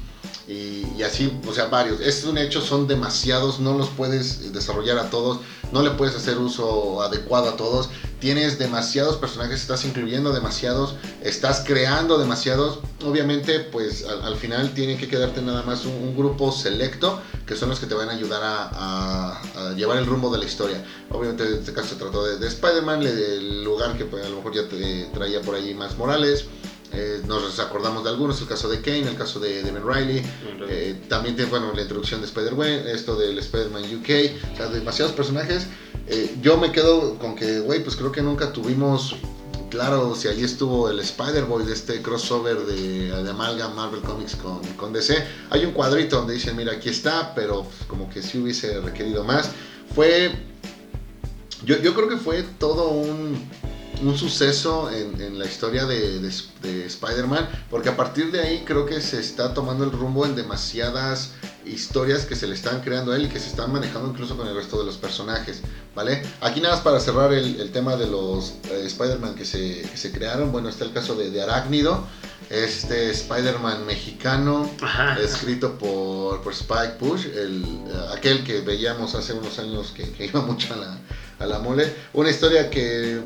[0.52, 2.02] Y, así, o sea, varios.
[2.02, 5.40] Es un hecho, son demasiados, no los puedes desarrollar a todos,
[5.72, 7.90] no le puedes hacer uso adecuado a todos.
[8.20, 12.80] Tienes demasiados personajes, estás incluyendo demasiados, estás creando demasiados.
[13.06, 17.70] Obviamente, pues al, al final tiene que quedarte nada más un, grupo selecto que son
[17.70, 19.42] los que te van a ayudar a,
[19.78, 20.84] llevar el rumbo de la historia.
[21.10, 24.38] Obviamente, en este caso se trató de, de Spider-Man, el lugar que pues, a lo
[24.38, 26.46] mejor ya te traía por ahí más Morales.
[26.93, 30.21] Eh, nos acordamos de algunos, el caso de Kane, el caso de Riley,
[30.67, 35.13] eh, también tiene, bueno, la introducción de Spider-Man, esto del Spider-Man UK, o sea, demasiados
[35.13, 35.67] personajes.
[36.08, 39.15] Eh, yo me quedo con que, güey, pues creo que nunca tuvimos
[39.69, 44.62] claro si allí estuvo el Spider-Boy de este crossover de, de Amalgam Marvel Comics con,
[44.75, 45.15] con, DC.
[45.49, 49.23] Hay un cuadrito donde dicen, mira, aquí está, pero pues, como que sí hubiese requerido
[49.23, 49.49] más.
[49.95, 50.32] Fue,
[51.63, 53.49] yo, yo creo que fue todo un
[54.02, 58.64] un suceso en, en la historia de, de, de Spider-Man, porque a partir de ahí
[58.66, 61.32] creo que se está tomando el rumbo en demasiadas
[61.66, 64.48] historias que se le están creando a él y que se están manejando incluso con
[64.48, 65.62] el resto de los personajes,
[65.96, 66.24] ¿vale?
[66.42, 69.98] Aquí nada más para cerrar el, el tema de los eh, Spider-Man que se, que
[69.98, 72.04] se, crearon, bueno, está el caso de, de Arácnido,
[72.50, 75.20] este Spider-Man mexicano, Ajá.
[75.22, 77.64] escrito por, por Spike Push, el,
[78.12, 80.98] aquel que veíamos hace unos años que, que iba mucho a la,
[81.40, 83.22] a la mole, una historia que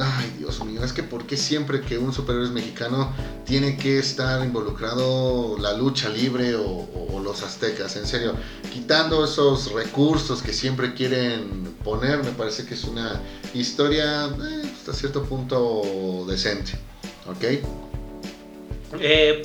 [0.00, 3.12] ay Dios mío, es que ¿por qué siempre que un superhéroe es mexicano
[3.44, 7.96] tiene que estar involucrado la lucha libre o, los aztecas?
[7.96, 8.34] En serio,
[8.72, 13.20] quitando esos recursos que siempre quieren poner, me parece que es una
[13.52, 16.72] historia eh, hasta cierto punto decente,
[17.26, 17.44] ¿ok?
[19.00, 19.42] Eh,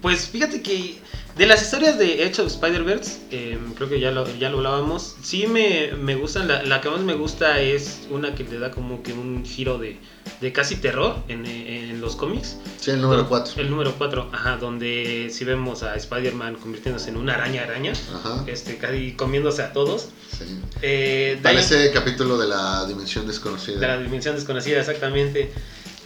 [0.00, 1.00] pues fíjate que
[1.38, 5.14] de las historias de Edge of Spider-Verse, eh, creo que ya lo, ya lo hablábamos,
[5.22, 8.72] sí me, me gustan, la, la, que más me gusta es una que le da
[8.72, 9.98] como que un giro de,
[10.40, 12.56] de casi terror en, en, los cómics.
[12.80, 13.60] Sí, el número 4.
[13.60, 17.92] El número 4, ajá, donde si sí vemos a Spider-Man convirtiéndose en una araña araña,
[17.92, 18.44] ajá.
[18.48, 20.08] este, casi comiéndose a todos.
[20.36, 20.58] Sí.
[20.82, 23.78] Eh, Tal ese capítulo de la dimensión desconocida.
[23.78, 25.52] De la dimensión desconocida, exactamente.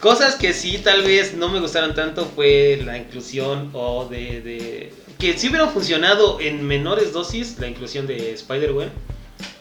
[0.03, 4.93] Cosas que sí tal vez no me gustaron tanto fue la inclusión o de, de
[5.23, 8.91] que sí hubieran funcionado en menores dosis la inclusión de Spider-Gwen.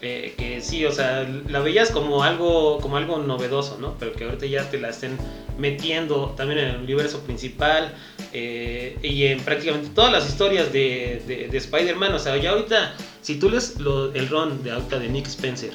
[0.02, 3.96] Eh, que sí, o sea, la veías como algo, como algo novedoso, ¿no?
[4.00, 5.16] Pero que ahorita ya te la estén
[5.60, 7.94] metiendo también en el universo principal
[8.34, 12.12] eh, y en prácticamente todas las historias de, de, de Spider-Man.
[12.16, 13.76] O sea, ya ahorita, si tú lees
[14.16, 15.74] el run de ahorita de Nick Spencer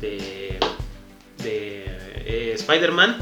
[0.00, 0.58] de,
[1.44, 1.84] de
[2.26, 3.18] eh, Spider-Man,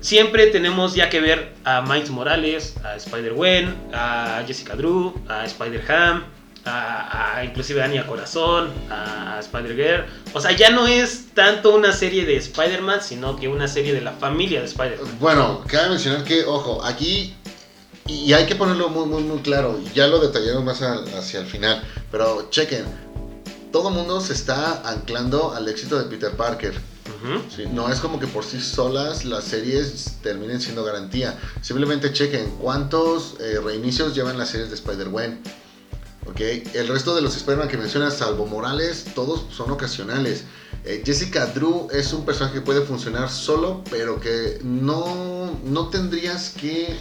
[0.00, 6.24] siempre tenemos ya que ver a Miles Morales, a Spider-Gwen, a Jessica Drew, a Spider-Ham,
[6.64, 10.04] a, a, inclusive a Anya Corazón, a Spider-Girl.
[10.34, 14.00] O sea, ya no es tanto una serie de Spider-Man, sino que una serie de
[14.00, 15.18] la familia de Spider-Man.
[15.18, 17.34] Bueno, cabe mencionar que, ojo, aquí,
[18.06, 21.82] y hay que ponerlo muy, muy, muy claro, ya lo detallaremos más hacia el final,
[22.10, 22.84] pero chequen,
[23.70, 26.74] todo mundo se está anclando al éxito de Peter Parker.
[27.72, 31.38] No es como que por sí solas las series terminen siendo garantía.
[31.60, 35.42] Simplemente chequen cuántos eh, reinicios llevan las series de Spider-Gwen.
[36.30, 36.62] Okay.
[36.74, 40.44] El resto de los Spider-Man que mencionas, salvo Morales, todos son ocasionales.
[40.84, 46.50] Eh, Jessica Drew es un personaje que puede funcionar solo, pero que no, no tendrías
[46.50, 46.96] que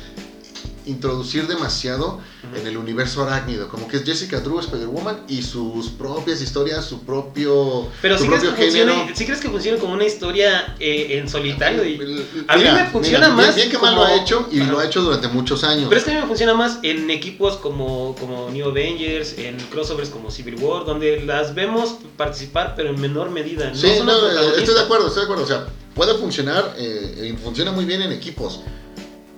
[0.87, 2.59] introducir demasiado uh -huh.
[2.61, 3.67] en el universo arácnido.
[3.67, 8.29] Como que es Jessica Drew, Spider-Woman y sus propias historias, su propio, Pero su ¿sí
[8.29, 8.93] propio crees, que género.
[8.97, 11.83] funcione, ¿sí crees que funcione como una historia eh, en solitario?
[11.85, 13.55] Y- Mira, a mí me funciona mira, más.
[13.55, 14.71] Bien, bien que mal como- lo ha hecho y Ajá.
[14.71, 15.85] lo ha hecho durante muchos años.
[15.89, 19.57] Pero es que a mí me funciona más en equipos como, como New Avengers, en
[19.71, 23.69] crossovers como Civil War, donde las vemos participar, pero en menor medida.
[23.69, 25.43] No Sí, no, los eh, estoy de acuerdo, estoy de acuerdo.
[25.43, 28.61] O sea, puede funcionar eh, y funciona muy bien en equipos,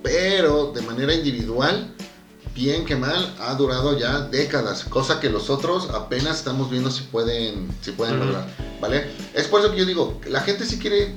[0.04, 1.94] pero de manera individual,
[2.56, 7.04] bien que mal, ha durado ya décadas, cosa que los otros apenas estamos viendo si
[7.04, 8.26] pueden, si pueden Ujú.
[8.26, 8.48] lograr,
[8.82, 9.08] ¿vale?
[9.34, 11.16] Es por eso que yo digo, la gente sí quiere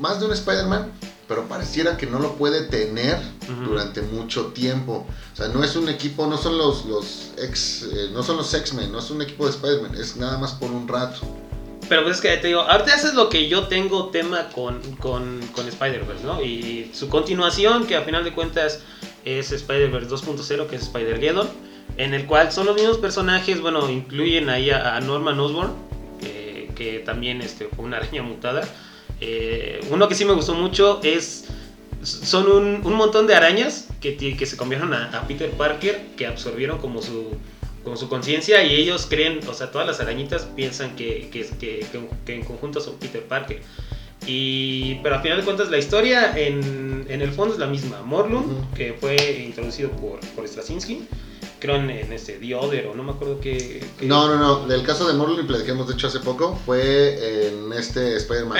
[0.00, 0.90] más de un Spider-Man,
[1.28, 3.18] pero pareciera que no lo puede tener
[3.50, 3.70] Ujú.
[3.70, 5.06] durante mucho tiempo.
[5.32, 8.52] O sea, no es un equipo, no son los, los ex, eh, no son los
[8.52, 11.20] X-Men, no es un equipo de Spider-Man, es nada más por un rato.
[11.92, 14.80] Pero pues es que te digo, ahorita eso es lo que yo tengo tema con,
[14.96, 16.42] con, con Spider-Verse, ¿no?
[16.42, 18.80] Y su continuación, que a final de cuentas
[19.26, 21.50] es Spider-Verse 2.0, que es Spider-Geddon,
[21.98, 25.74] en el cual son los mismos personajes, bueno, incluyen ahí a, Norman Osborn,
[26.74, 28.66] que, también este, fue una araña mutada.
[29.20, 31.44] Eh, uno que sí me gustó mucho es...
[32.02, 36.26] Son un, un montón de arañas que, que se comieron a, a Peter Parker, que
[36.26, 37.36] absorbieron como su,
[37.84, 41.86] como su conciencia y ellos creen, o sea, todas las arañitas piensan que, que, que,
[42.24, 43.60] que- en conjunto son Peter Parker.
[44.26, 48.02] Y, pero al final de cuentas la historia en, en el fondo es la misma.
[48.02, 48.74] Morlun, Ujú.
[48.76, 51.02] que fue introducido por, por Straczynski,
[51.62, 53.82] creo en, en este The Other o no me acuerdo qué...
[53.98, 54.66] qué- No, no, no.
[54.66, 58.58] Del caso de Morlun, que dijimos de hecho hace poco, fue en este Spider-Man.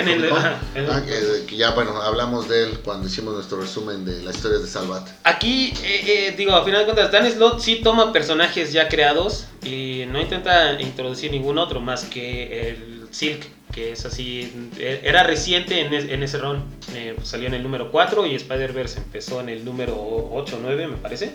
[0.89, 4.63] Ah, que, que ya, bueno, hablamos de él cuando hicimos nuestro resumen de las historias
[4.63, 5.07] de Salvat.
[5.25, 9.47] Aquí, eh, eh, digo, a final de cuentas, Dan Slott sí toma personajes ya creados
[9.65, 15.23] y no intenta introducir ningún otro más que el Silk, que es así, eh, era
[15.23, 16.63] reciente en, es- en ese run,
[16.95, 19.95] eh, salió en el número 4 y Spider-Verse empezó en el número
[20.33, 21.33] 8 o 9, me parece.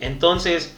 [0.00, 0.72] Entonces,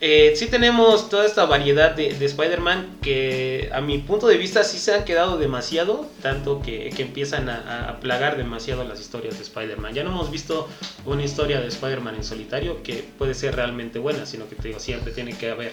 [0.00, 4.62] eh, sí tenemos toda esta variedad de, de Spider-Man que a mi punto de vista
[4.64, 9.36] sí se han quedado demasiado, tanto que, que empiezan a, a plagar demasiado las historias
[9.36, 9.94] de Spider-Man.
[9.94, 10.68] Ya no hemos visto
[11.04, 14.80] una historia de Spider-Man en solitario que puede ser realmente buena, sino que te digo,
[14.80, 15.72] siempre tiene que haber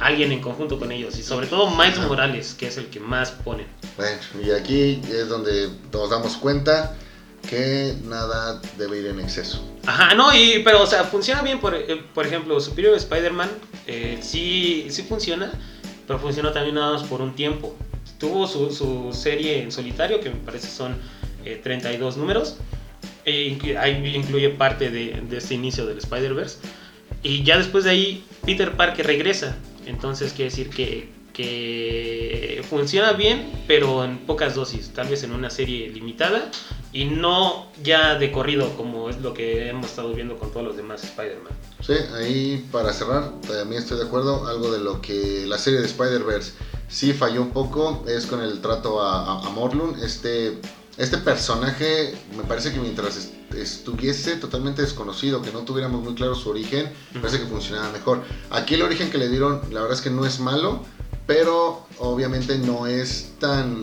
[0.00, 3.32] alguien en conjunto con ellos y sobre todo Miles Morales, que es el que más
[3.32, 3.66] ponen.
[3.96, 6.96] Bueno, y aquí es donde nos damos cuenta
[7.48, 9.62] que nada debe ir en exceso.
[9.86, 13.50] Ajá, no, y, pero o sea, funciona bien, por, eh, por ejemplo, Superior Spider-Man
[13.86, 15.50] eh, sí, sí funciona,
[16.06, 17.74] pero funciona también nada más por un tiempo.
[18.18, 20.96] Tuvo su, su serie en solitario, que me parece son
[21.44, 22.56] eh, 32 números,
[23.24, 26.58] e ahí incluye parte de, de este inicio del Spider-Verse,
[27.22, 33.50] y ya después de ahí Peter Parker regresa, entonces quiere decir que, que funciona bien,
[33.66, 36.50] pero en pocas dosis, tal vez en una serie limitada,
[36.92, 40.76] y no ya de corrido como es lo que hemos estado viendo con todos los
[40.76, 41.52] demás Spider-Man.
[41.80, 44.46] Sí, ahí para cerrar, también estoy de acuerdo.
[44.46, 46.52] Algo de lo que la serie de Spider-Verse
[46.88, 49.96] sí falló un poco es con el trato a, a, a Morlun.
[50.02, 50.58] Este,
[50.96, 56.34] este personaje me parece que mientras est- estuviese totalmente desconocido, que no tuviéramos muy claro
[56.34, 58.22] su origen, me parece que funcionaba mejor.
[58.50, 60.84] Aquí el origen que le dieron, la verdad es que no es malo,
[61.28, 63.82] pero obviamente no es tan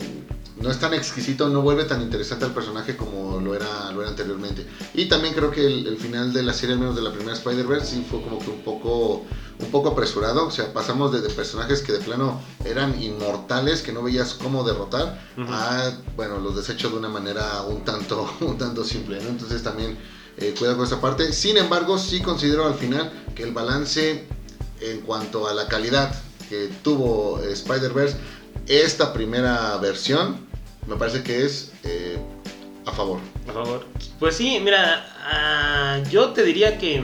[0.58, 4.10] no es tan exquisito, no vuelve tan interesante al personaje como lo era, lo era
[4.10, 4.66] anteriormente.
[4.94, 7.34] Y también creo que el, el final de la serie, al menos de la primera
[7.34, 9.26] Spider-Verse, sí fue como que un poco,
[9.60, 10.48] un poco apresurado.
[10.48, 14.64] O sea, pasamos de, de personajes que de plano eran inmortales, que no veías cómo
[14.64, 15.52] derrotar, Ujú.
[15.52, 19.30] a, bueno, los desechos de una manera un tanto, un tanto simple, ¿no?
[19.32, 19.98] Entonces también
[20.38, 21.34] eh, cuidado con esa parte.
[21.34, 24.26] Sin embargo, sí considero al final que el balance
[24.80, 26.16] en cuanto a la calidad
[26.56, 28.16] que tuvo eh, Spider-Verse,
[28.68, 30.46] esta primera versión,
[30.88, 32.18] me parece que es eh,
[32.86, 33.20] a favor.
[33.46, 33.86] Por favor.
[34.20, 37.04] Pues sí, mira, ah, yo te diría que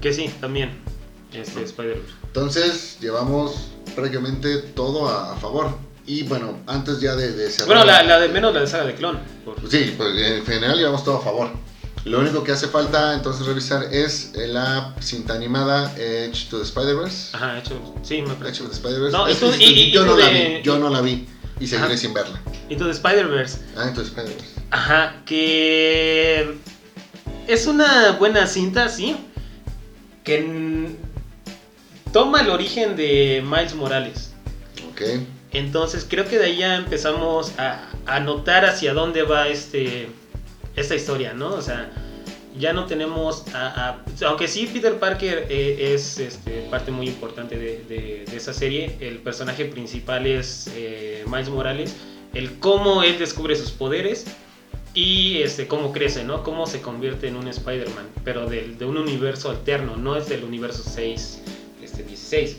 [0.00, 0.70] que sí, también
[1.32, 2.04] este Spider-Man.
[2.26, 5.70] Entonces, llevamos prácticamente todo a, a favor.
[6.06, 8.84] Y bueno, antes ya de, de cerrar- Bueno, la, la de menos la de saga
[8.84, 9.18] de clon.
[9.44, 11.48] por- Sí, pues en general llevamos todo a favor.
[12.06, 17.36] Lo único que hace falta entonces revisar es la cinta animada Edge to the Spider-Verse.
[17.36, 17.80] Ajá, hecho.
[18.02, 18.62] Sí, me Edge parece.
[18.62, 19.16] to the Spider-Verse.
[19.16, 21.26] No, Es tú- y- y- yo y no la vi, yo no la vi
[21.58, 21.96] y seguiré Ajá.
[21.98, 22.40] sin verla.
[22.68, 23.58] Y tu de Spider-Verse.
[23.76, 24.54] Ah, entonces Spider-Verse.
[24.70, 26.54] Ajá, que
[27.48, 29.16] es una buena cinta, sí.
[30.22, 30.94] Que
[32.12, 34.32] toma el origen de Miles Morales.
[34.90, 35.02] Ok.
[35.52, 40.08] Entonces creo que de ahí ya empezamos a, a notar hacia dónde va este
[40.76, 41.48] esta historia, ¿no?
[41.54, 41.90] O sea,
[42.58, 43.44] ya no tenemos
[44.26, 48.96] aunque sí Peter Parker eh, es este, parte muy importante de, de- de esa serie,
[49.00, 51.96] el personaje principal es eh, Miles Morales,
[52.32, 54.24] el cómo él descubre sus poderes
[54.94, 56.42] y este cómo crece, ¿no?
[56.42, 60.42] Cómo se convierte en un Spider-Man, pero del- de, un universo alterno, no es del
[60.44, 61.40] universo 6,
[61.82, 62.56] este 16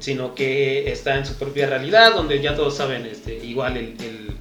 [0.00, 4.36] sino que está en su propia realidad, donde ya todos saben, este, igual el-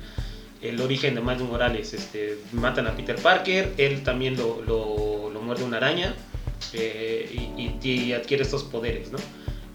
[0.62, 5.42] el origen de Miles Morales, este, matan a Peter Parker, él también lo, lo- lo
[5.42, 6.14] muerde una araña
[6.74, 9.18] eh, y, y- y adquiere estos poderes, ¿no?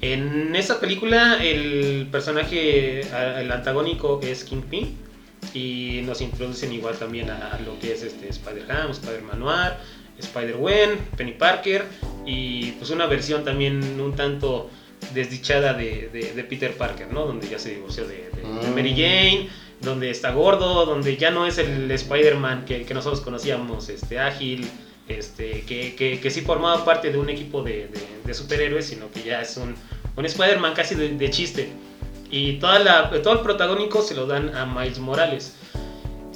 [0.01, 3.03] En esa película el personaje,
[3.41, 4.97] el antagónico es Kingpin
[5.55, 9.75] y nos introducen igual también a, lo que es este Spider-Ham, Spider-Man Noir,
[10.19, 11.85] Spider-Gwen, Penny Parker
[12.27, 14.71] y pues una versión también un tanto
[15.15, 17.25] desdichada de, de- de Peter Parker, ¿no?
[17.27, 18.75] Donde ya se divorció de, de- de Mm.
[18.75, 19.49] Mary Jane,
[19.83, 24.67] donde está gordo, donde ya no es el Spider-Man que, nosotros conocíamos, este ágil,
[25.09, 29.23] este, que, que, sí formaba parte de un equipo de, de- de superhéroes, sino que
[29.23, 29.75] ya es un,
[30.17, 31.73] un Spider-Man casi de, de chiste.
[32.31, 35.55] Y toda la, todo el protagónico se lo dan a Miles Morales.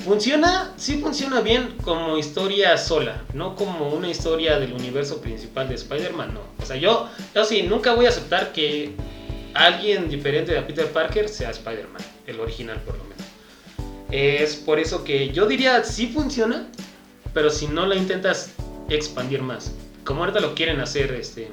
[0.04, 5.74] Funciona, sí funciona bien como historia sola, no como una historia del universo principal de
[5.76, 6.40] Spider-Man, no.
[6.62, 8.92] O sea, yo, yo sí, nunca voy a aceptar que
[9.54, 13.15] alguien diferente a Peter Parker sea Spider-Man, el original por lo menos.
[14.10, 16.68] Es por eso que yo diría, sí funciona,
[17.34, 18.52] pero si no la intentas
[18.88, 19.72] expandir más,
[20.04, 21.48] como ahorita lo quieren hacer, este,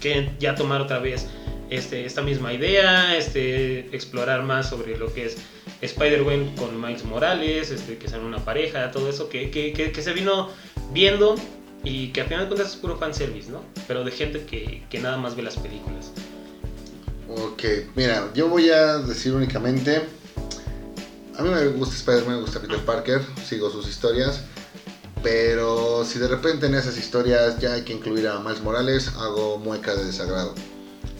[0.00, 1.26] que ya tomar otra vez
[1.70, 5.36] este, esta misma idea, este, explorar más sobre lo que es
[5.82, 10.02] Spider-Man con Miles Morales, este, que sean una pareja, todo eso que, que, que, que
[10.02, 10.48] se vino
[10.92, 11.36] viendo
[11.82, 13.62] y que al final de cuentas es puro fanservice, ¿no?
[13.86, 16.12] Pero de gente que, que nada más ve las películas.
[17.28, 20.02] Ok, mira, yo voy a decir únicamente.
[21.36, 24.40] A mí me gusta Spider-Man, me gusta Peter Parker, sigo sus historias.
[25.22, 29.58] Pero si de repente en esas historias ya hay que incluir a Miles Morales, hago
[29.58, 30.54] mueca de desagrado.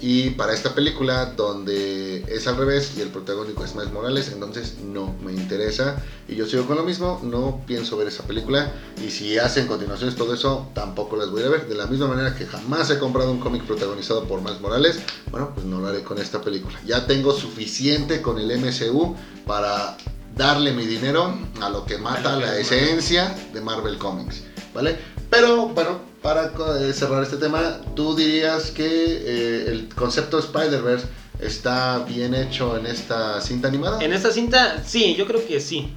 [0.07, 4.75] Y para esta película, donde es al revés y el protagónico es Miles Morales, entonces
[4.85, 5.97] no me interesa.
[6.29, 8.71] Y yo sigo con lo mismo, no pienso ver esa película.
[9.03, 11.69] Y si hacen continuaciones, todo eso, tampoco las voy a ver.
[11.69, 14.99] De la misma manera que jamás he comprado un cómic protagonizado por Miles Morales,
[15.31, 16.79] bueno, pues no lo haré con esta película.
[16.85, 19.97] Ya tengo suficiente con el MCU para
[20.37, 24.43] darle mi dinero a lo que mata la esencia de Marvel Comics,
[24.75, 24.99] ¿vale?
[25.35, 31.09] Pero bueno, para eh, cerrar este tema, ¿tú dirías que eh, el concepto Spider-Verse
[31.41, 34.01] está bien hecho en esta cinta animada?
[34.01, 35.93] En esta cinta, sí, yo creo que sí.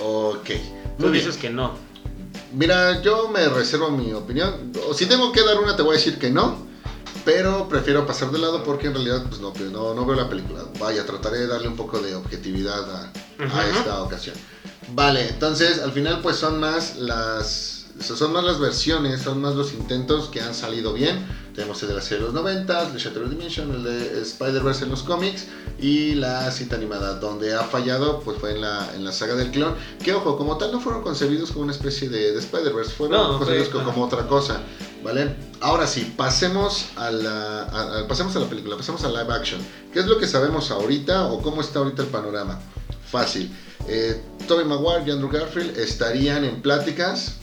[0.00, 0.46] Ok.
[0.96, 1.24] Tú Muy bien.
[1.26, 1.74] dices que no.
[2.54, 4.72] Mira, yo me reservo mi opinión.
[4.88, 6.66] O si tengo que dar una, te voy a decir que no.
[7.26, 10.62] Pero prefiero pasar de lado porque en realidad pues no, no, no veo la película.
[10.80, 13.12] Vaya, trataré de darle un poco de objetividad a,
[13.68, 14.34] esta ocasión.
[14.94, 19.72] Vale, entonces al final pues son más las son más las versiones, son más los
[19.72, 21.26] intentos que han salido bien.
[21.54, 24.84] Tenemos el de la serie de los 90, el de Shattered Dimension, el de Spider-Verse
[24.84, 25.44] en los cómics
[25.78, 27.18] y la cinta animada.
[27.20, 29.74] Donde ha fallado pues fue en la, en la saga del clon.
[30.02, 33.38] Que ojo, como tal no fueron concebidos como una especie de, de Spider-Verse, fueron No,
[33.38, 34.60] concebidos fue- como, como otra cosa.
[35.04, 35.36] ¿Vale?
[35.60, 39.60] Ahora sí, pasemos a la, a- a- pasemos a la película, pasemos a live action.
[39.92, 42.58] ¿Qué es lo que sabemos ahorita o cómo está ahorita el panorama?
[43.10, 43.52] Fácil.
[43.88, 47.36] Eh, Tobey Maguire y Andrew Garfield estarían en pláticas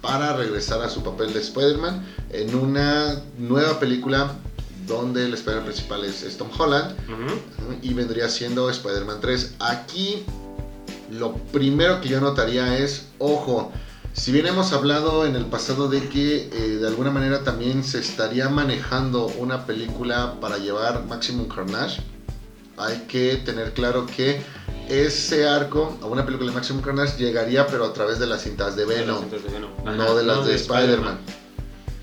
[0.00, 4.32] para regresar a su papel de Spider-Man en una nueva película
[4.86, 6.96] donde el Spider-Man principal es, es Tom Holland
[7.82, 9.54] y vendría siendo Spider-Man 3.
[9.60, 10.24] Aquí
[11.10, 13.72] lo primero que yo notaría es, ojo,
[14.12, 18.00] si bien hemos hablado en el pasado de que eh, de alguna manera también se
[18.00, 22.02] estaría manejando una película para llevar Maximum Carnage,
[22.76, 24.42] hay que tener claro que
[24.90, 28.74] ese arco a una película de Maximum Carnage llegaría pero a través de las cintas
[28.76, 29.70] de Venom Entonces, de Venom.
[29.86, 31.18] Ajá, no de las no de Spider-Man.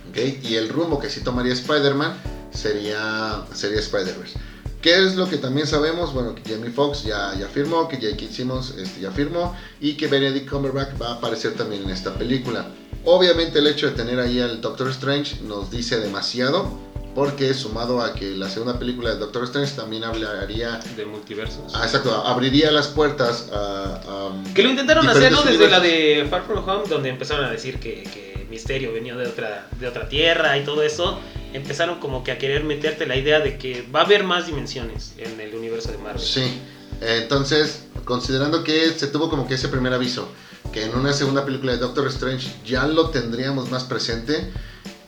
[0.09, 0.17] ¿Ok?
[0.43, 2.15] Y el rumbo que sí tomaría Spider-Man
[2.51, 4.39] sería, sería Spider-Verse.
[4.81, 6.13] ¿Qué es lo que también sabemos?
[6.13, 8.31] Bueno, que Jamie Foxx ya, ya firmó, que J.K.
[8.31, 12.67] Simmons este, ya firmó y que Benedict Cumberbatch va a aparecer también en esta película.
[13.03, 16.69] Obviamente el hecho de tener ahí al Doctor Strange nos dice demasiado
[17.17, 21.73] porque sumado a que la segunda película de Doctor Strange también hablaría de multiversos.
[21.73, 23.95] Ah, exacto, abriría las puertas a...
[24.05, 25.41] a que lo intentaron hacer, ¿no?
[25.41, 29.25] Desde la de Far From Home, donde empezaron a decir que, que Misterio venía de
[29.25, 31.17] otra, de otra tierra y todo eso,
[31.53, 35.15] empezaron como que a querer meterte la idea de que va a haber más dimensiones
[35.17, 36.21] en el universo de Marvel.
[36.21, 36.61] Sí,
[37.01, 40.29] entonces, considerando que se tuvo como que ese primer aviso,
[40.71, 44.51] que en una segunda película de Doctor Strange ya lo tendríamos más presente,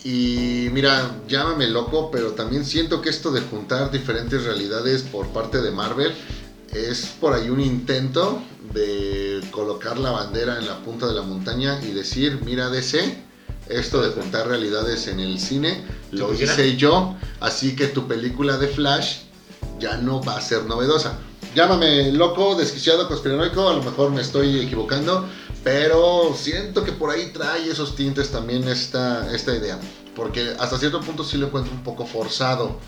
[0.04, 5.62] y mira, llámame loco, pero también siento que esto de juntar diferentes realidades por parte
[5.62, 6.14] de Marvel
[6.74, 8.42] es por ahí un intento
[8.74, 13.24] de colocar la bandera en la punta de la montaña y decir, mira DC,
[13.68, 18.68] esto de juntar realidades en el cine lo hice yo, así que tu película de
[18.68, 19.18] Flash
[19.80, 21.20] ya no va a ser novedosa.
[21.56, 25.28] Llámame loco, desquiciado, conspiranoico, a lo mejor me estoy equivocando,
[25.72, 29.78] pero siento que por ahí trae esos tintes también esta, esta idea,
[30.16, 32.80] porque hasta cierto punto sí lo encuentro un poco forzado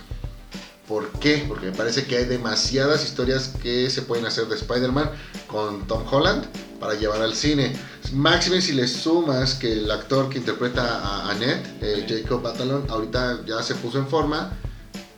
[0.88, 1.45] ¿Por qué?
[1.47, 5.11] Porque me parece que hay demasiadas historias que se pueden hacer de Spider-Man
[5.47, 6.47] con Tom Holland
[6.79, 7.71] para llevar al cine.
[8.11, 13.45] Máxime si le sumas que el actor que interpreta a Annette, eh, Jacob Batalon, ahorita
[13.45, 14.57] ya se puso en forma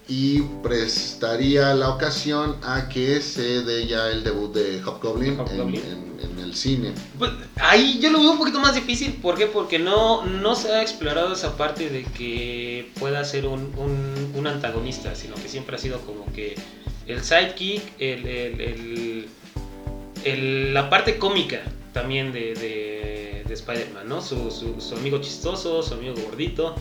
[0.07, 6.55] y prestaría la ocasión a que se dé ya el debut de Hobgoblin, En, el
[6.55, 6.93] cine.
[7.17, 9.47] Pues, ahí yo lo veo un poquito más difícil, ¿por qué?
[9.47, 13.71] Porque no, no se ha explorado esa parte de que pueda ser un,
[14.35, 16.55] un, antagonista, sino que siempre ha sido como que
[17.07, 19.27] el sidekick, el,
[20.23, 21.61] el, la parte cómica
[21.93, 24.21] también de, de, de Spider-Man, ¿no?
[24.21, 26.75] Su, su, su amigo chistoso, su amigo gordito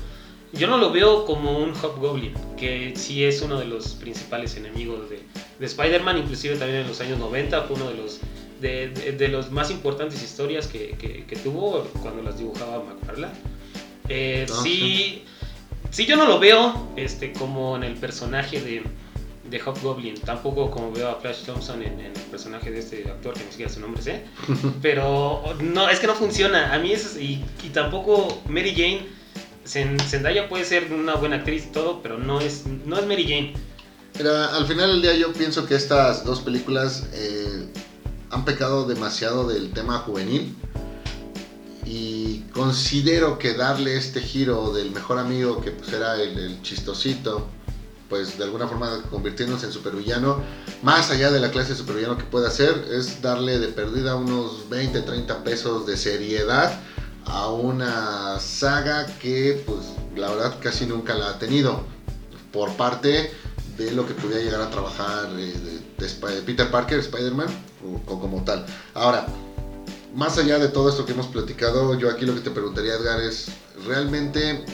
[0.53, 5.09] yo no lo veo como un Hobgoblin, que sí es uno de los principales enemigos
[5.09, 5.21] de,
[5.59, 8.21] de Spider-Man, inclusive también en los años 90 fue uno de los,
[8.61, 10.95] de, de, los más importantes historias que,
[11.27, 13.33] que, tuvo cuando las dibujaba McFarlane.
[14.09, 15.25] Eh, ah, sí,
[15.91, 18.83] sí, yo no lo veo este, como en el personaje de,
[19.49, 23.45] de Hobgoblin, tampoco como veo a Flash Thompson en, el personaje de este actor que
[23.45, 24.25] ni siquiera su nombre sé,
[24.83, 29.22] pero no, es que no funciona, a mí es, y, y tampoco Mary Jane
[29.65, 33.55] Zendaya puede ser una buena actriz y todo, pero no es, no es Mary Jane.
[34.19, 37.69] Mira, al final del día yo pienso que estas dos películas eh,
[38.31, 40.55] han pecado demasiado del tema juvenil
[41.85, 47.49] y considero que darle este giro del mejor amigo que pues era el, chistosito,
[48.09, 50.43] pues de alguna forma convirtiéndose en supervillano,
[50.83, 54.69] más allá de la clase de supervillano que pueda ser, es darle de perdida unos
[54.69, 56.81] 20, 30 pesos de seriedad
[57.27, 59.81] a una saga que pues
[60.17, 61.83] la verdad casi nunca la ha tenido
[62.53, 63.33] por parte
[63.77, 65.55] de lo que pudiera llegar a trabajar eh,
[66.45, 67.49] Peter Parker, Spider-Man
[68.07, 68.67] o, como tal.
[68.95, 69.27] Ahora,
[70.15, 73.21] más allá de todo esto que hemos platicado, yo aquí lo que te preguntaría Edgar
[73.21, 73.49] es,
[73.87, 74.65] realmente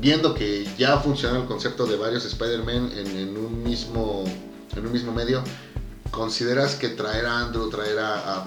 [0.00, 4.24] viendo que ya funciona el concepto de varios Spider-Man en, un mismo,
[4.76, 5.42] en un mismo medio,
[6.10, 8.44] ¿consideras que traer a Andrew, traer a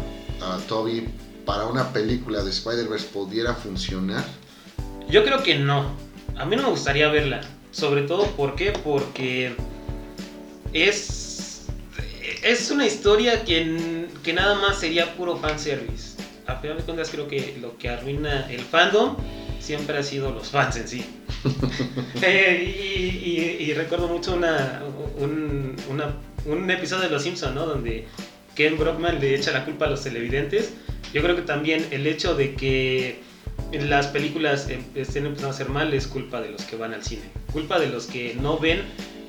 [0.68, 1.08] Toby
[1.46, 4.24] para una película de Spider-Verse pudiera funcionar?
[5.10, 5.96] Yo creo que no.
[6.38, 7.42] A mí no me gustaría verla.
[7.72, 8.72] Sobre todo, ¿por qué?
[8.72, 9.56] Porque
[10.74, 11.66] es,
[12.44, 16.14] es una historia que, que nada más sería puro fanservice.
[16.46, 19.16] A final de cuentas, creo que lo que arruina el fandom
[19.60, 21.06] siempre ha sido los fans en sí.
[22.22, 24.82] Eh, y, recuerdo mucho una,
[25.18, 25.76] un,
[26.46, 27.66] un episodio de Los Simpsons, ¿no?
[27.66, 28.08] Donde
[28.56, 30.74] Ken Brockman le echa la culpa a los televidentes
[31.14, 33.20] yo creo que también el hecho de que
[33.72, 37.04] las películas em, estén empezando a ser mal es culpa de los que van al
[37.04, 37.24] cine.
[37.52, 38.82] Culpa de los que no ven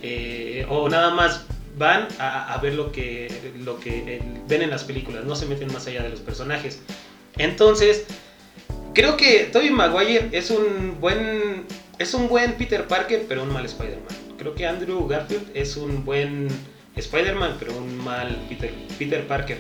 [0.03, 1.47] eh, o nada más
[1.77, 5.73] van a, ver lo que, lo que eh, ven en las películas, no se meten
[5.73, 6.81] más allá de los personajes.
[7.37, 8.05] Entonces,
[8.95, 11.65] creo que Tobey Maguire es un buen
[11.99, 14.37] es un buen Peter Parker, pero un mal Spider-Man.
[14.37, 16.49] Creo que Andrew Garfield es un buen
[16.97, 19.59] Spider-Man, pero un mal Peter, Peter Parker.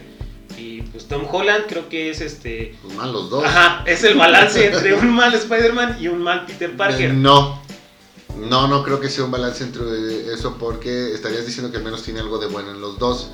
[0.57, 2.77] Y pues Tom Holland creo que es este.
[2.83, 3.45] Pues mal los dos.
[3.45, 7.13] Ajá, es el balance entre un mal Spider-Man y un mal Peter Parker.
[7.15, 7.63] no.
[8.37, 12.03] No, no creo que sea un balance entre eso porque estarías diciendo que al menos
[12.03, 13.31] tiene algo de bueno en los dos.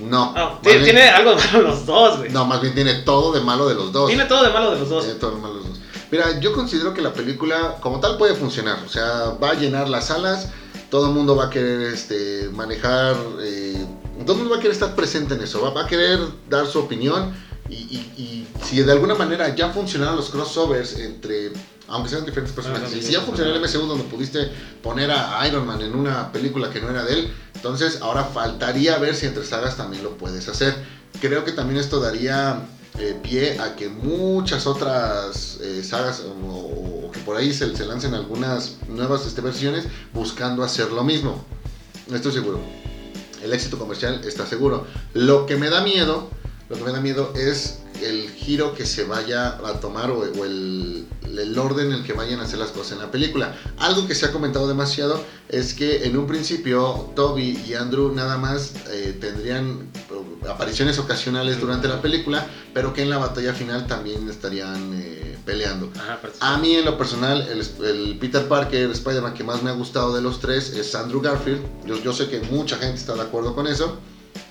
[0.00, 0.34] No.
[0.62, 2.30] tiene, algo de malo en los dos, güey.
[2.30, 4.08] No, más bien tiene todo de malo de los dos.
[4.08, 5.04] Tiene todo de malo de los dos.
[5.04, 5.80] Tiene todo de malo de los dos.
[6.10, 8.78] Mira, yo considero que la película como tal puede funcionar.
[8.84, 10.48] O sea, va a llenar las salas.
[10.90, 13.16] Todo el mundo va a querer este, manejar.
[13.40, 13.84] Eh,
[14.32, 17.34] mundo va a querer estar presente en eso, va, a querer dar su opinión
[17.68, 21.52] y, si de alguna manera ya funcionaron los crossovers entre,
[21.88, 24.50] aunque sean diferentes personajes, y si ya funcionó el MCU donde pudiste
[24.82, 28.98] poner a Iron Man en una película que no era de él, entonces ahora faltaría
[28.98, 30.74] ver si entre sagas también lo puedes hacer.
[31.20, 32.66] Creo que también esto daría
[32.98, 38.14] eh, pie a que muchas otras eh, sagas o, que por ahí se, se lancen
[38.14, 41.44] algunas nuevas este, versiones buscando hacer lo mismo.
[42.12, 42.60] Estoy seguro.
[43.44, 44.86] El éxito comercial está seguro.
[45.12, 46.30] Lo que me da miedo,
[46.68, 51.06] lo que me da miedo es el giro que se vaya a tomar o, el,
[51.22, 53.54] el, orden en el que vayan a hacer las cosas en la película.
[53.78, 58.38] Algo que se ha comentado demasiado es que en un principio Toby y Andrew nada
[58.38, 63.86] más eh, tendrían eh, apariciones ocasionales durante la película, pero que en la batalla final
[63.86, 65.90] también estarían eh, peleando.
[66.40, 70.22] a mí en lo personal, el, Peter Parker, Spider-Man que más me ha gustado de
[70.22, 71.60] los tres es Andrew Garfield.
[71.86, 73.98] Yo, yo sé que mucha gente está de acuerdo con eso.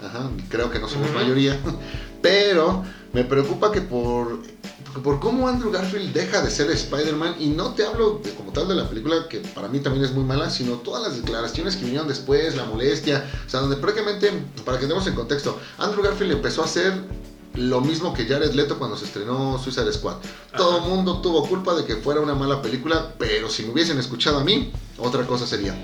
[0.03, 1.59] Ajá, creo que no somos mayoría.
[2.21, 2.83] Pero
[3.13, 4.41] me preocupa que por,
[5.03, 8.67] por cómo Andrew Garfield deja de ser Spider-Man, y no te hablo de, como tal
[8.67, 11.85] de la película, que para mí también es muy mala, sino todas las declaraciones que
[11.85, 14.31] vinieron después, la molestia, o sea, donde prácticamente,
[14.65, 16.93] para que demos en contexto, Andrew Garfield empezó a hacer
[17.55, 20.17] lo mismo que Jared Leto cuando se estrenó Suicide Squad.
[20.57, 23.99] Todo el mundo tuvo culpa de que fuera una mala película, pero si me hubiesen
[23.99, 25.75] escuchado a mí, otra cosa sería.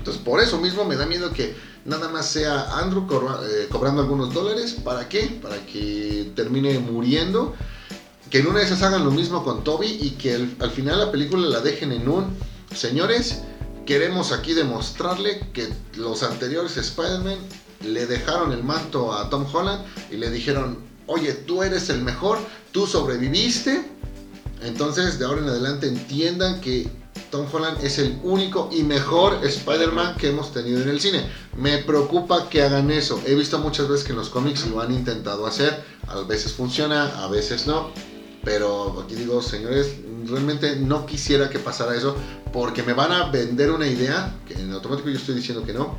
[0.00, 3.06] Entonces, por eso mismo me da miedo que nada más sea Andrew
[3.44, 4.74] eh, cobrando algunos dólares.
[4.82, 5.38] ¿Para qué?
[5.42, 7.54] Para que termine muriendo.
[8.30, 11.12] Que en una de esas hagan lo mismo con Toby y que al final la
[11.12, 12.34] película la dejen en un...
[12.74, 13.42] Señores,
[13.84, 17.36] queremos aquí demostrarle que los anteriores Spider-Man
[17.84, 20.78] le dejaron el manto a Tom Holland y le dijeron,
[21.08, 22.38] oye, tú eres el mejor,
[22.72, 23.84] tú sobreviviste.
[24.62, 26.88] Entonces, de ahora en adelante entiendan que
[27.30, 31.24] Tom Holland es el único y mejor Spider-Man que hemos tenido en el cine.
[31.56, 33.20] Me preocupa que hagan eso.
[33.26, 35.84] He visto muchas veces que en los cómics lo han intentado hacer.
[36.08, 37.90] A veces funciona, a veces no.
[38.42, 42.16] Pero aquí digo, señores, realmente no quisiera que pasara eso
[42.52, 45.98] porque me van a vender una idea, que en automático yo estoy diciendo que no,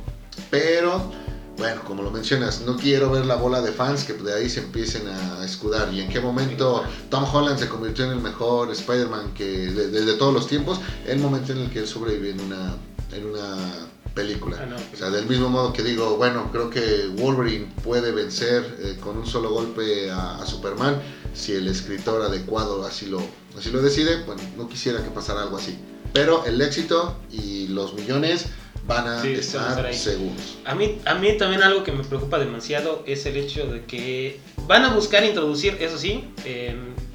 [0.50, 1.10] pero
[1.56, 4.60] bueno, como lo mencionas, no quiero ver la bola de fans que de ahí se
[4.60, 5.92] empiecen a escudar.
[5.92, 10.32] ¿Y en qué momento Tom Holland se convirtió en el mejor Spider-Man que desde todos
[10.32, 10.80] los tiempos?
[11.06, 12.76] El momento en el que él sobrevive en una,
[13.12, 14.56] en una película.
[14.60, 18.98] Ah, o sea, del mismo modo que digo, bueno, creo que Wolverine puede vencer eh,
[19.00, 21.00] con un solo golpe a, Superman
[21.34, 23.20] si el escritor adecuado así lo,
[23.58, 24.22] así lo decide.
[24.24, 25.78] Bueno, no quisiera que pasara algo así.
[26.12, 28.46] Pero el éxito y los millones
[28.86, 30.58] van a estar seguros.
[30.64, 34.40] A mí, a mí también algo que me preocupa demasiado es el hecho de que
[34.66, 36.24] van a buscar introducir, eso sí,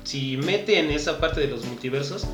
[0.04, 2.26] si mete en esa parte de los multiversos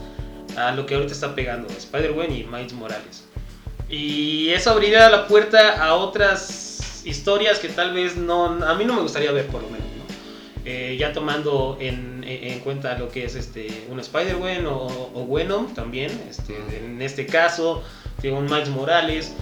[0.57, 3.23] a lo que ahorita está pegando, Spider-Man y Miles Morales.
[3.89, 8.93] Y eso abriría la puerta a otras historias que tal vez no, a mí no
[8.93, 9.88] me gustaría ver por lo menos.
[10.65, 15.73] Eh, ya tomando en, en, cuenta lo que es este un Spider-Man o, o, Venom
[15.73, 17.84] también, este, en este caso
[18.32, 19.34] un Miles Morales,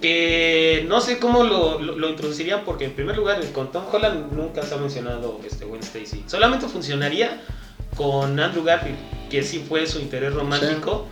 [0.00, 4.62] que no sé cómo lo, lo, introducirían porque en primer lugar con Tom Holland nunca
[4.62, 6.24] se ha mencionado este Gwen Stacy.
[6.26, 7.40] Solamente funcionaría
[7.96, 8.98] con Andrew Garfield,
[9.30, 11.06] que sí fue su interés romántico,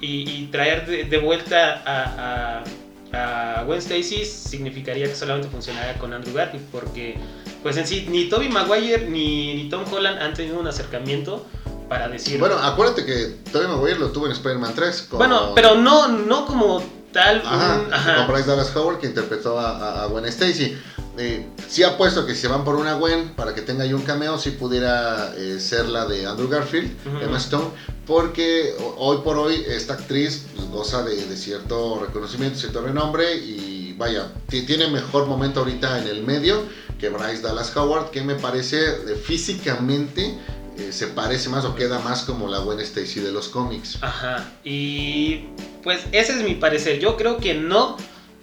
[0.00, 2.64] y, traer de, vuelta a,
[3.12, 7.16] a, Gwen Stacy significaría que solamente funcionaría con Andrew Garfield, porque
[7.62, 11.46] pues en sí ni Tobey Maguire ni, ni Tom Holland han tenido un acercamiento
[11.90, 12.38] para decir.
[12.38, 15.08] Bueno, acuérdate que Tobey Maguire lo tuvo en Spider-Man 3.
[15.10, 16.80] Bueno, pero no, no como
[17.12, 17.42] tal.
[17.42, 20.78] Con Bryce Dallas Howard que interpretó a, Gwen Stacy.
[21.18, 24.02] Eh, sí apuesto que si se van por una Gwen para que tenga ahí un
[24.02, 27.70] cameo, sí pudiera eh, ser la de Andrew Garfield, Emma Stone,
[28.06, 33.92] porque hoy por hoy esta actriz pues, goza de, de, cierto reconocimiento, cierto renombre y
[33.98, 36.62] vaya, tiene mejor momento ahorita en el medio
[37.00, 40.38] que Bryce Dallas Howard, que me parece de, físicamente
[40.80, 43.98] eh, se parece más o queda más como la buena Stacy de los cómics.
[44.00, 45.44] Ajá, y
[45.82, 46.98] pues ese es mi parecer.
[46.98, 47.96] Yo creo que no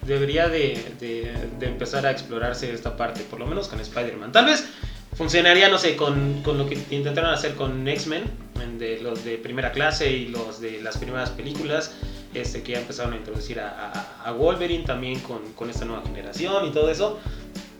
[0.05, 4.31] debería de, empezar a explorarse esta parte, por lo menos con Spider-Man.
[4.31, 4.65] Tal vez
[5.15, 8.25] funcionaría, no sé, con, lo que intentaron hacer con X-Men,
[8.77, 11.93] de los de primera clase y los de las primeras películas,
[12.35, 16.71] este, que ya empezaron a introducir a, Wolverine también con, con, esta nueva generación y
[16.71, 17.19] todo eso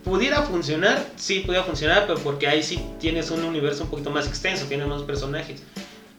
[0.08, 4.26] pudiera funcionar, sí pudiera funcionar, pero porque ahí sí tienes un universo un poquito más
[4.26, 5.62] extenso, tienes más personajes.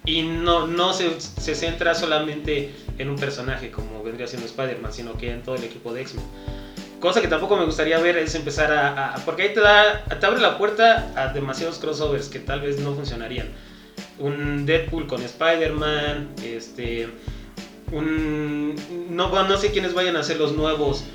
[0.05, 5.17] Y no, no se, se centra solamente en un personaje como vendría siendo Spider-Man, sino
[5.17, 6.25] que en todo el equipo de X-Men.
[6.99, 10.39] Cosa que tampoco me gustaría ver es empezar a, Porque ahí te, da, te abre
[10.39, 13.49] la puerta a demasiados crossovers que tal vez no funcionarían.
[14.19, 17.09] Un Deadpool con Spider-Man, este...
[17.91, 18.75] Un,
[19.09, 21.05] no, no sé quiénes vayan a ser los nuevos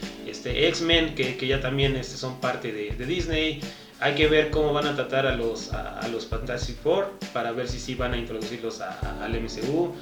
[0.44, 3.60] este, X-Men, que, ya también este, son parte de, Disney.
[4.00, 7.66] Hay que ver cómo van a tratar a los, a, los Fantastic Four para ver
[7.66, 9.94] si sí van a introducirlos al MCU.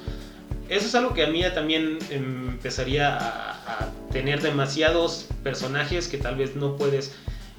[0.68, 6.56] Eso es algo que a mí también empezaría a, tener demasiados personajes que tal vez
[6.56, 7.14] no puedes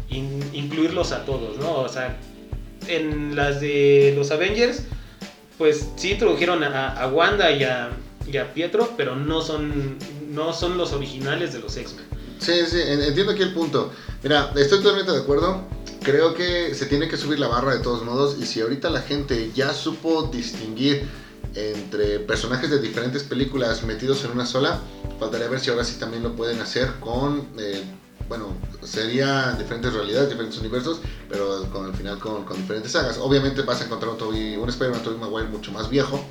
[0.10, 1.76] incluirlos a todos, ¿no?
[1.76, 2.18] O sea,
[2.88, 4.84] en las de los Avengers
[5.58, 7.92] pues sí introdujeron a, a Wanda y a,
[8.28, 9.98] y a Pietro, pero no son,
[10.30, 12.13] no son los originales de los X-Men.
[12.44, 13.92] Sí, sí, en- entiendo aquí el punto.
[14.22, 15.62] Mira, estoy totalmente de acuerdo.
[16.02, 18.36] Creo que se tiene que subir la barra de todos modos.
[18.40, 21.08] Y si ahorita la gente ya supo distinguir
[21.56, 24.80] entre personajes de diferentes películas metidos en una sola,
[25.20, 27.48] faltaría ver si ahora sí también lo pueden hacer con.
[27.58, 27.82] eh,
[28.28, 33.18] bueno, sería diferentes realidades, diferentes universos, pero con al final con, con diferentes sagas.
[33.18, 36.24] Obviamente vas a encontrar un, Tobey- un Spider-Man Tobey Maguire mucho más viejo,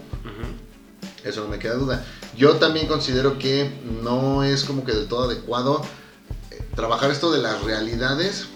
[1.25, 2.03] eso no me queda duda.
[2.37, 3.71] Yo también considero que
[4.03, 5.83] no es como que del todo adecuado
[6.75, 8.47] trabajar esto de las realidades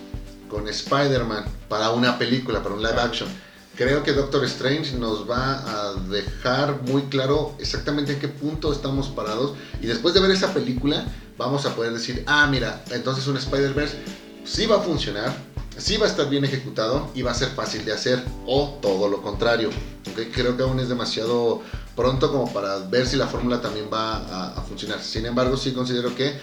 [0.49, 3.29] con Spider-Man para una película, para un live action.
[3.77, 9.09] Creo que Doctor Strange nos va a dejar muy claro exactamente en qué punto estamos
[9.09, 9.53] parados
[9.83, 11.05] y después de ver esa película
[11.37, 13.99] vamos a poder decir, ah, mira, entonces un Spider-Verse
[14.45, 15.35] sí va a funcionar,
[15.79, 19.09] sí va a estar bien ejecutado y va a ser fácil de hacer o todo
[19.09, 19.71] lo contrario.
[20.11, 20.33] ¿ok?
[20.33, 21.63] Creo que aún es demasiado
[21.95, 25.03] pronto como para ver si la fórmula también va a, a funcionar.
[25.03, 26.39] Sin embargo, sí considero que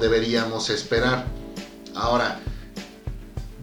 [0.00, 1.26] deberíamos esperar.
[1.94, 2.40] Ahora,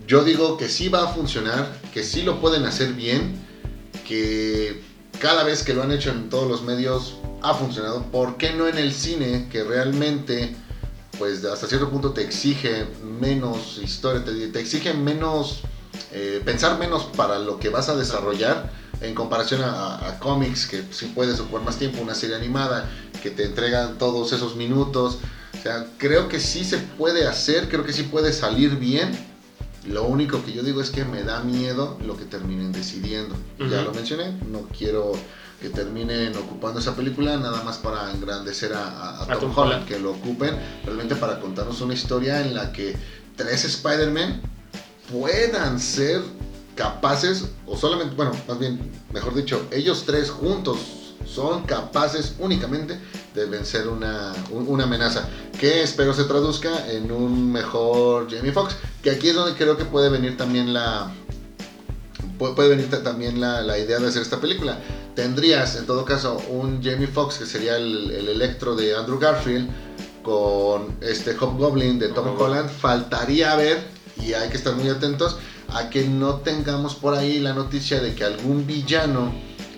[0.07, 3.35] yo digo que sí va a funcionar, que sí lo pueden hacer bien,
[4.07, 4.81] que
[5.19, 8.03] cada vez que lo han hecho en todos los medios ha funcionado.
[8.11, 10.55] ¿Por qué no en el cine que realmente,
[11.23, 15.61] pues hasta cierto punto te exige menos historia, te, te exige menos,
[16.11, 18.69] eh, pensar menos para lo que vas a desarrollar
[18.99, 22.89] en comparación a, a- cómics que sí puedes ocupar más tiempo, una serie animada
[23.21, 25.19] que te entregan todos esos minutos.
[25.57, 29.17] O sea, creo que sí se puede hacer, creo que sí puede salir bien.
[29.87, 33.33] Lo único que yo digo es que me da miedo lo que terminen decidiendo.
[33.59, 35.13] Ya lo mencioné, no quiero
[35.63, 39.51] que terminen ocupando esa película nada más para engrandecer a, a- a A Tom, Tom
[39.51, 39.85] Holland, Holland.
[39.87, 40.53] que lo ocupen,
[40.83, 42.93] realmente para contarnos una historia en la que
[43.37, 44.41] tres Spider-Man
[45.09, 46.21] puedan ser
[46.75, 50.77] capaces, o solamente, bueno, más bien, mejor dicho, ellos tres juntos
[51.25, 52.99] son capaces únicamente
[53.33, 58.75] de vencer una, un- una amenaza que espero se traduzca en un mejor Jamie Foxx,
[59.01, 61.09] que aquí es donde creo que puede venir también la
[62.43, 64.77] pu- puede venir ta- también la, la idea de hacer esta película.
[65.15, 69.67] Tendrías en todo caso un Jamie Foxx que sería el, el electro de Andrew Garfield
[70.23, 72.39] con este Hobgoblin de Tom.
[72.39, 72.69] Holland.
[72.69, 73.83] Faltaría ver
[74.21, 75.37] y hay que estar muy atentos
[75.73, 79.33] a que no tengamos por ahí la noticia de que algún villano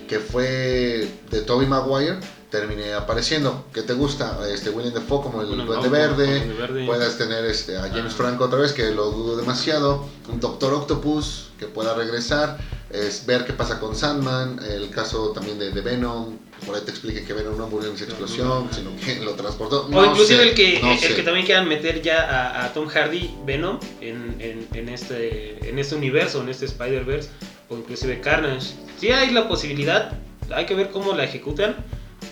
[0.08, 2.18] que fue de Tobey Maguire
[2.60, 3.66] termine apareciendo.
[3.72, 4.38] ¿Qué te gusta?
[4.52, 6.26] Este William Defoe como el Duende Verde.
[6.38, 6.86] Duende Verde.
[6.86, 8.16] Puedas tener este, a James Ah.
[8.16, 10.06] Franco otra vez, que lo dudo demasiado.
[10.32, 12.58] Un Doctor Octopus que pueda regresar.
[12.90, 14.58] Es ver qué pasa con Sandman.
[14.68, 16.38] El caso también de, de Venom.
[16.64, 19.86] Por ahí te explique que Venom no murió en esa explosión, sino que lo transportó.
[19.92, 21.14] O inclusive sé, el que, no el sé.
[21.14, 25.78] que también quieran meter ya a, a Tom Hardy, Venom, en, en- en este, en
[25.78, 27.28] este universo, en este Spider-Verse,
[27.68, 28.72] o inclusive Carnage.
[28.98, 30.12] Sí hay la posibilidad,
[30.54, 31.76] hay que ver cómo la ejecutan.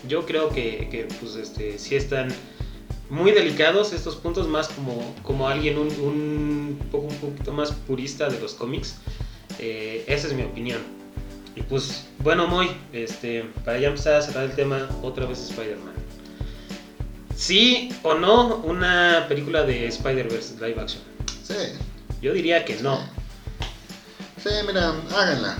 [0.09, 2.28] Yo creo que, que, pues, este, sí están
[3.11, 8.28] muy delicados estos puntos, más como, como alguien un, un, poco, un poquito más purista
[8.28, 8.96] de los cómics.
[9.59, 10.80] Eh, esa es mi opinión.
[11.57, 15.94] Y pues, bueno, Moy, este, para ya empezar a cerrar el tema, otra vez Spider-Man.
[17.36, 21.02] ¿Sí o no una película de Spider-Verse live action?
[21.44, 21.55] Sí,
[22.22, 22.98] Yo diría que no.
[24.42, 25.59] sí, mira, háganla.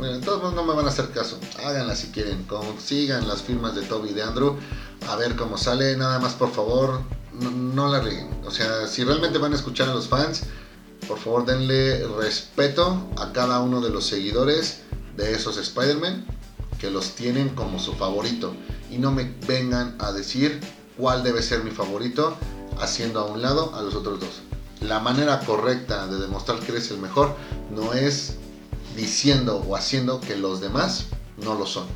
[0.00, 1.38] Mira, todos no me van a hacer caso.
[1.64, 2.44] Háganla si quieren.
[2.44, 4.56] Consigan las firmas de Toby y de Andrew.
[5.08, 5.96] A ver cómo sale.
[5.96, 7.00] Nada más, por favor,
[7.32, 8.28] no, no la rieguen.
[8.44, 10.44] O sea, si realmente van a escuchar a los fans,
[11.08, 14.82] por favor denle respeto a cada uno de los seguidores
[15.16, 16.26] de esos Spider-Man
[16.78, 18.54] que los tienen como su favorito.
[18.90, 20.60] Y no me vengan a decir
[20.96, 22.36] cuál debe ser mi favorito
[22.80, 24.42] haciendo a un lado a los otros dos.
[24.80, 27.34] La manera correcta de demostrar que eres el mejor
[27.70, 28.34] no es
[28.96, 31.06] diciendo o haciendo que los demás
[31.42, 31.86] no lo son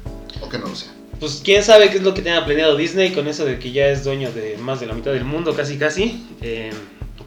[0.40, 0.94] o que no lo sean.
[1.18, 3.88] Pues quién sabe qué es lo que tenga planeado Disney con eso de que ya
[3.88, 6.26] es dueño de más de la mitad del mundo, casi casi.
[6.40, 6.70] Eh,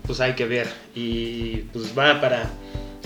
[0.08, 0.68] pues hay que ver.
[0.96, 2.50] Y pues va para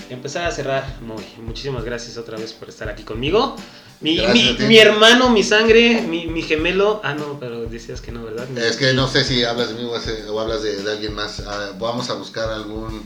[0.09, 0.95] empezar a cerrar.
[1.01, 3.55] Muy, muchísimas gracias otra vez por estar aquí conmigo.
[3.99, 7.01] Mi, mi- mi hermano, mi sangre, mi, mi gemelo.
[7.03, 8.45] Ah, no, pero decías que no, ¿verdad?
[8.57, 9.89] Es que no sé si hablas de mí
[10.29, 11.41] o hablas de, de alguien más.
[11.45, 13.03] Ah, vamos a buscar algún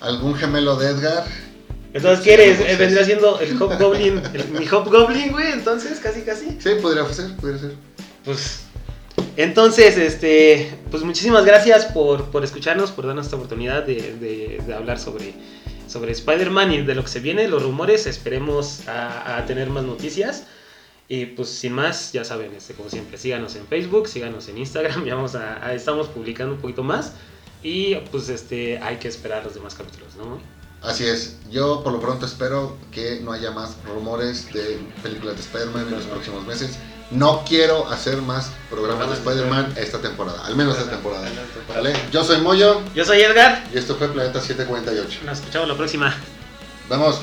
[0.00, 1.26] algún gemelo de Edgar.
[1.98, 2.58] Entonces, ¿qué eres?
[2.58, 6.58] Sí, Eh, vendría siendo el Hobgoblin, el- mi Hobgoblin, güey, entonces, casi, casi.
[6.60, 7.72] Sí, podría ser, podría ser.
[8.24, 8.60] Pues,
[9.36, 14.74] entonces, este, pues muchísimas gracias por, por escucharnos, por darnos esta oportunidad de, de- de
[14.74, 15.32] hablar sobre,
[15.88, 19.84] sobre Spider-Man y de lo que se viene, los rumores, esperemos a, a tener más
[19.84, 20.44] noticias.
[21.10, 25.04] Y pues sin más, ya saben, este, como siempre, síganos en Facebook, síganos en Instagram,
[25.06, 27.12] ya vamos a, a- estamos publicando un poquito más.
[27.62, 30.38] Y pues este, hay que esperar los demás capítulos, ¿no?
[30.82, 35.40] Así es, yo por lo pronto espero que no haya más rumores de películas de
[35.42, 36.78] Spider-Man en los próximos meses.
[37.10, 41.26] No quiero hacer más programas de Spider-Man esta temporada, al menos esta temporada.
[41.68, 41.94] ¿Vale?
[42.12, 43.64] Yo soy Moyo Yo soy Edgar.
[43.72, 45.20] y esto fue Planeta 748.
[45.24, 46.14] Nos escuchamos la próxima.
[46.88, 47.20] Vamos.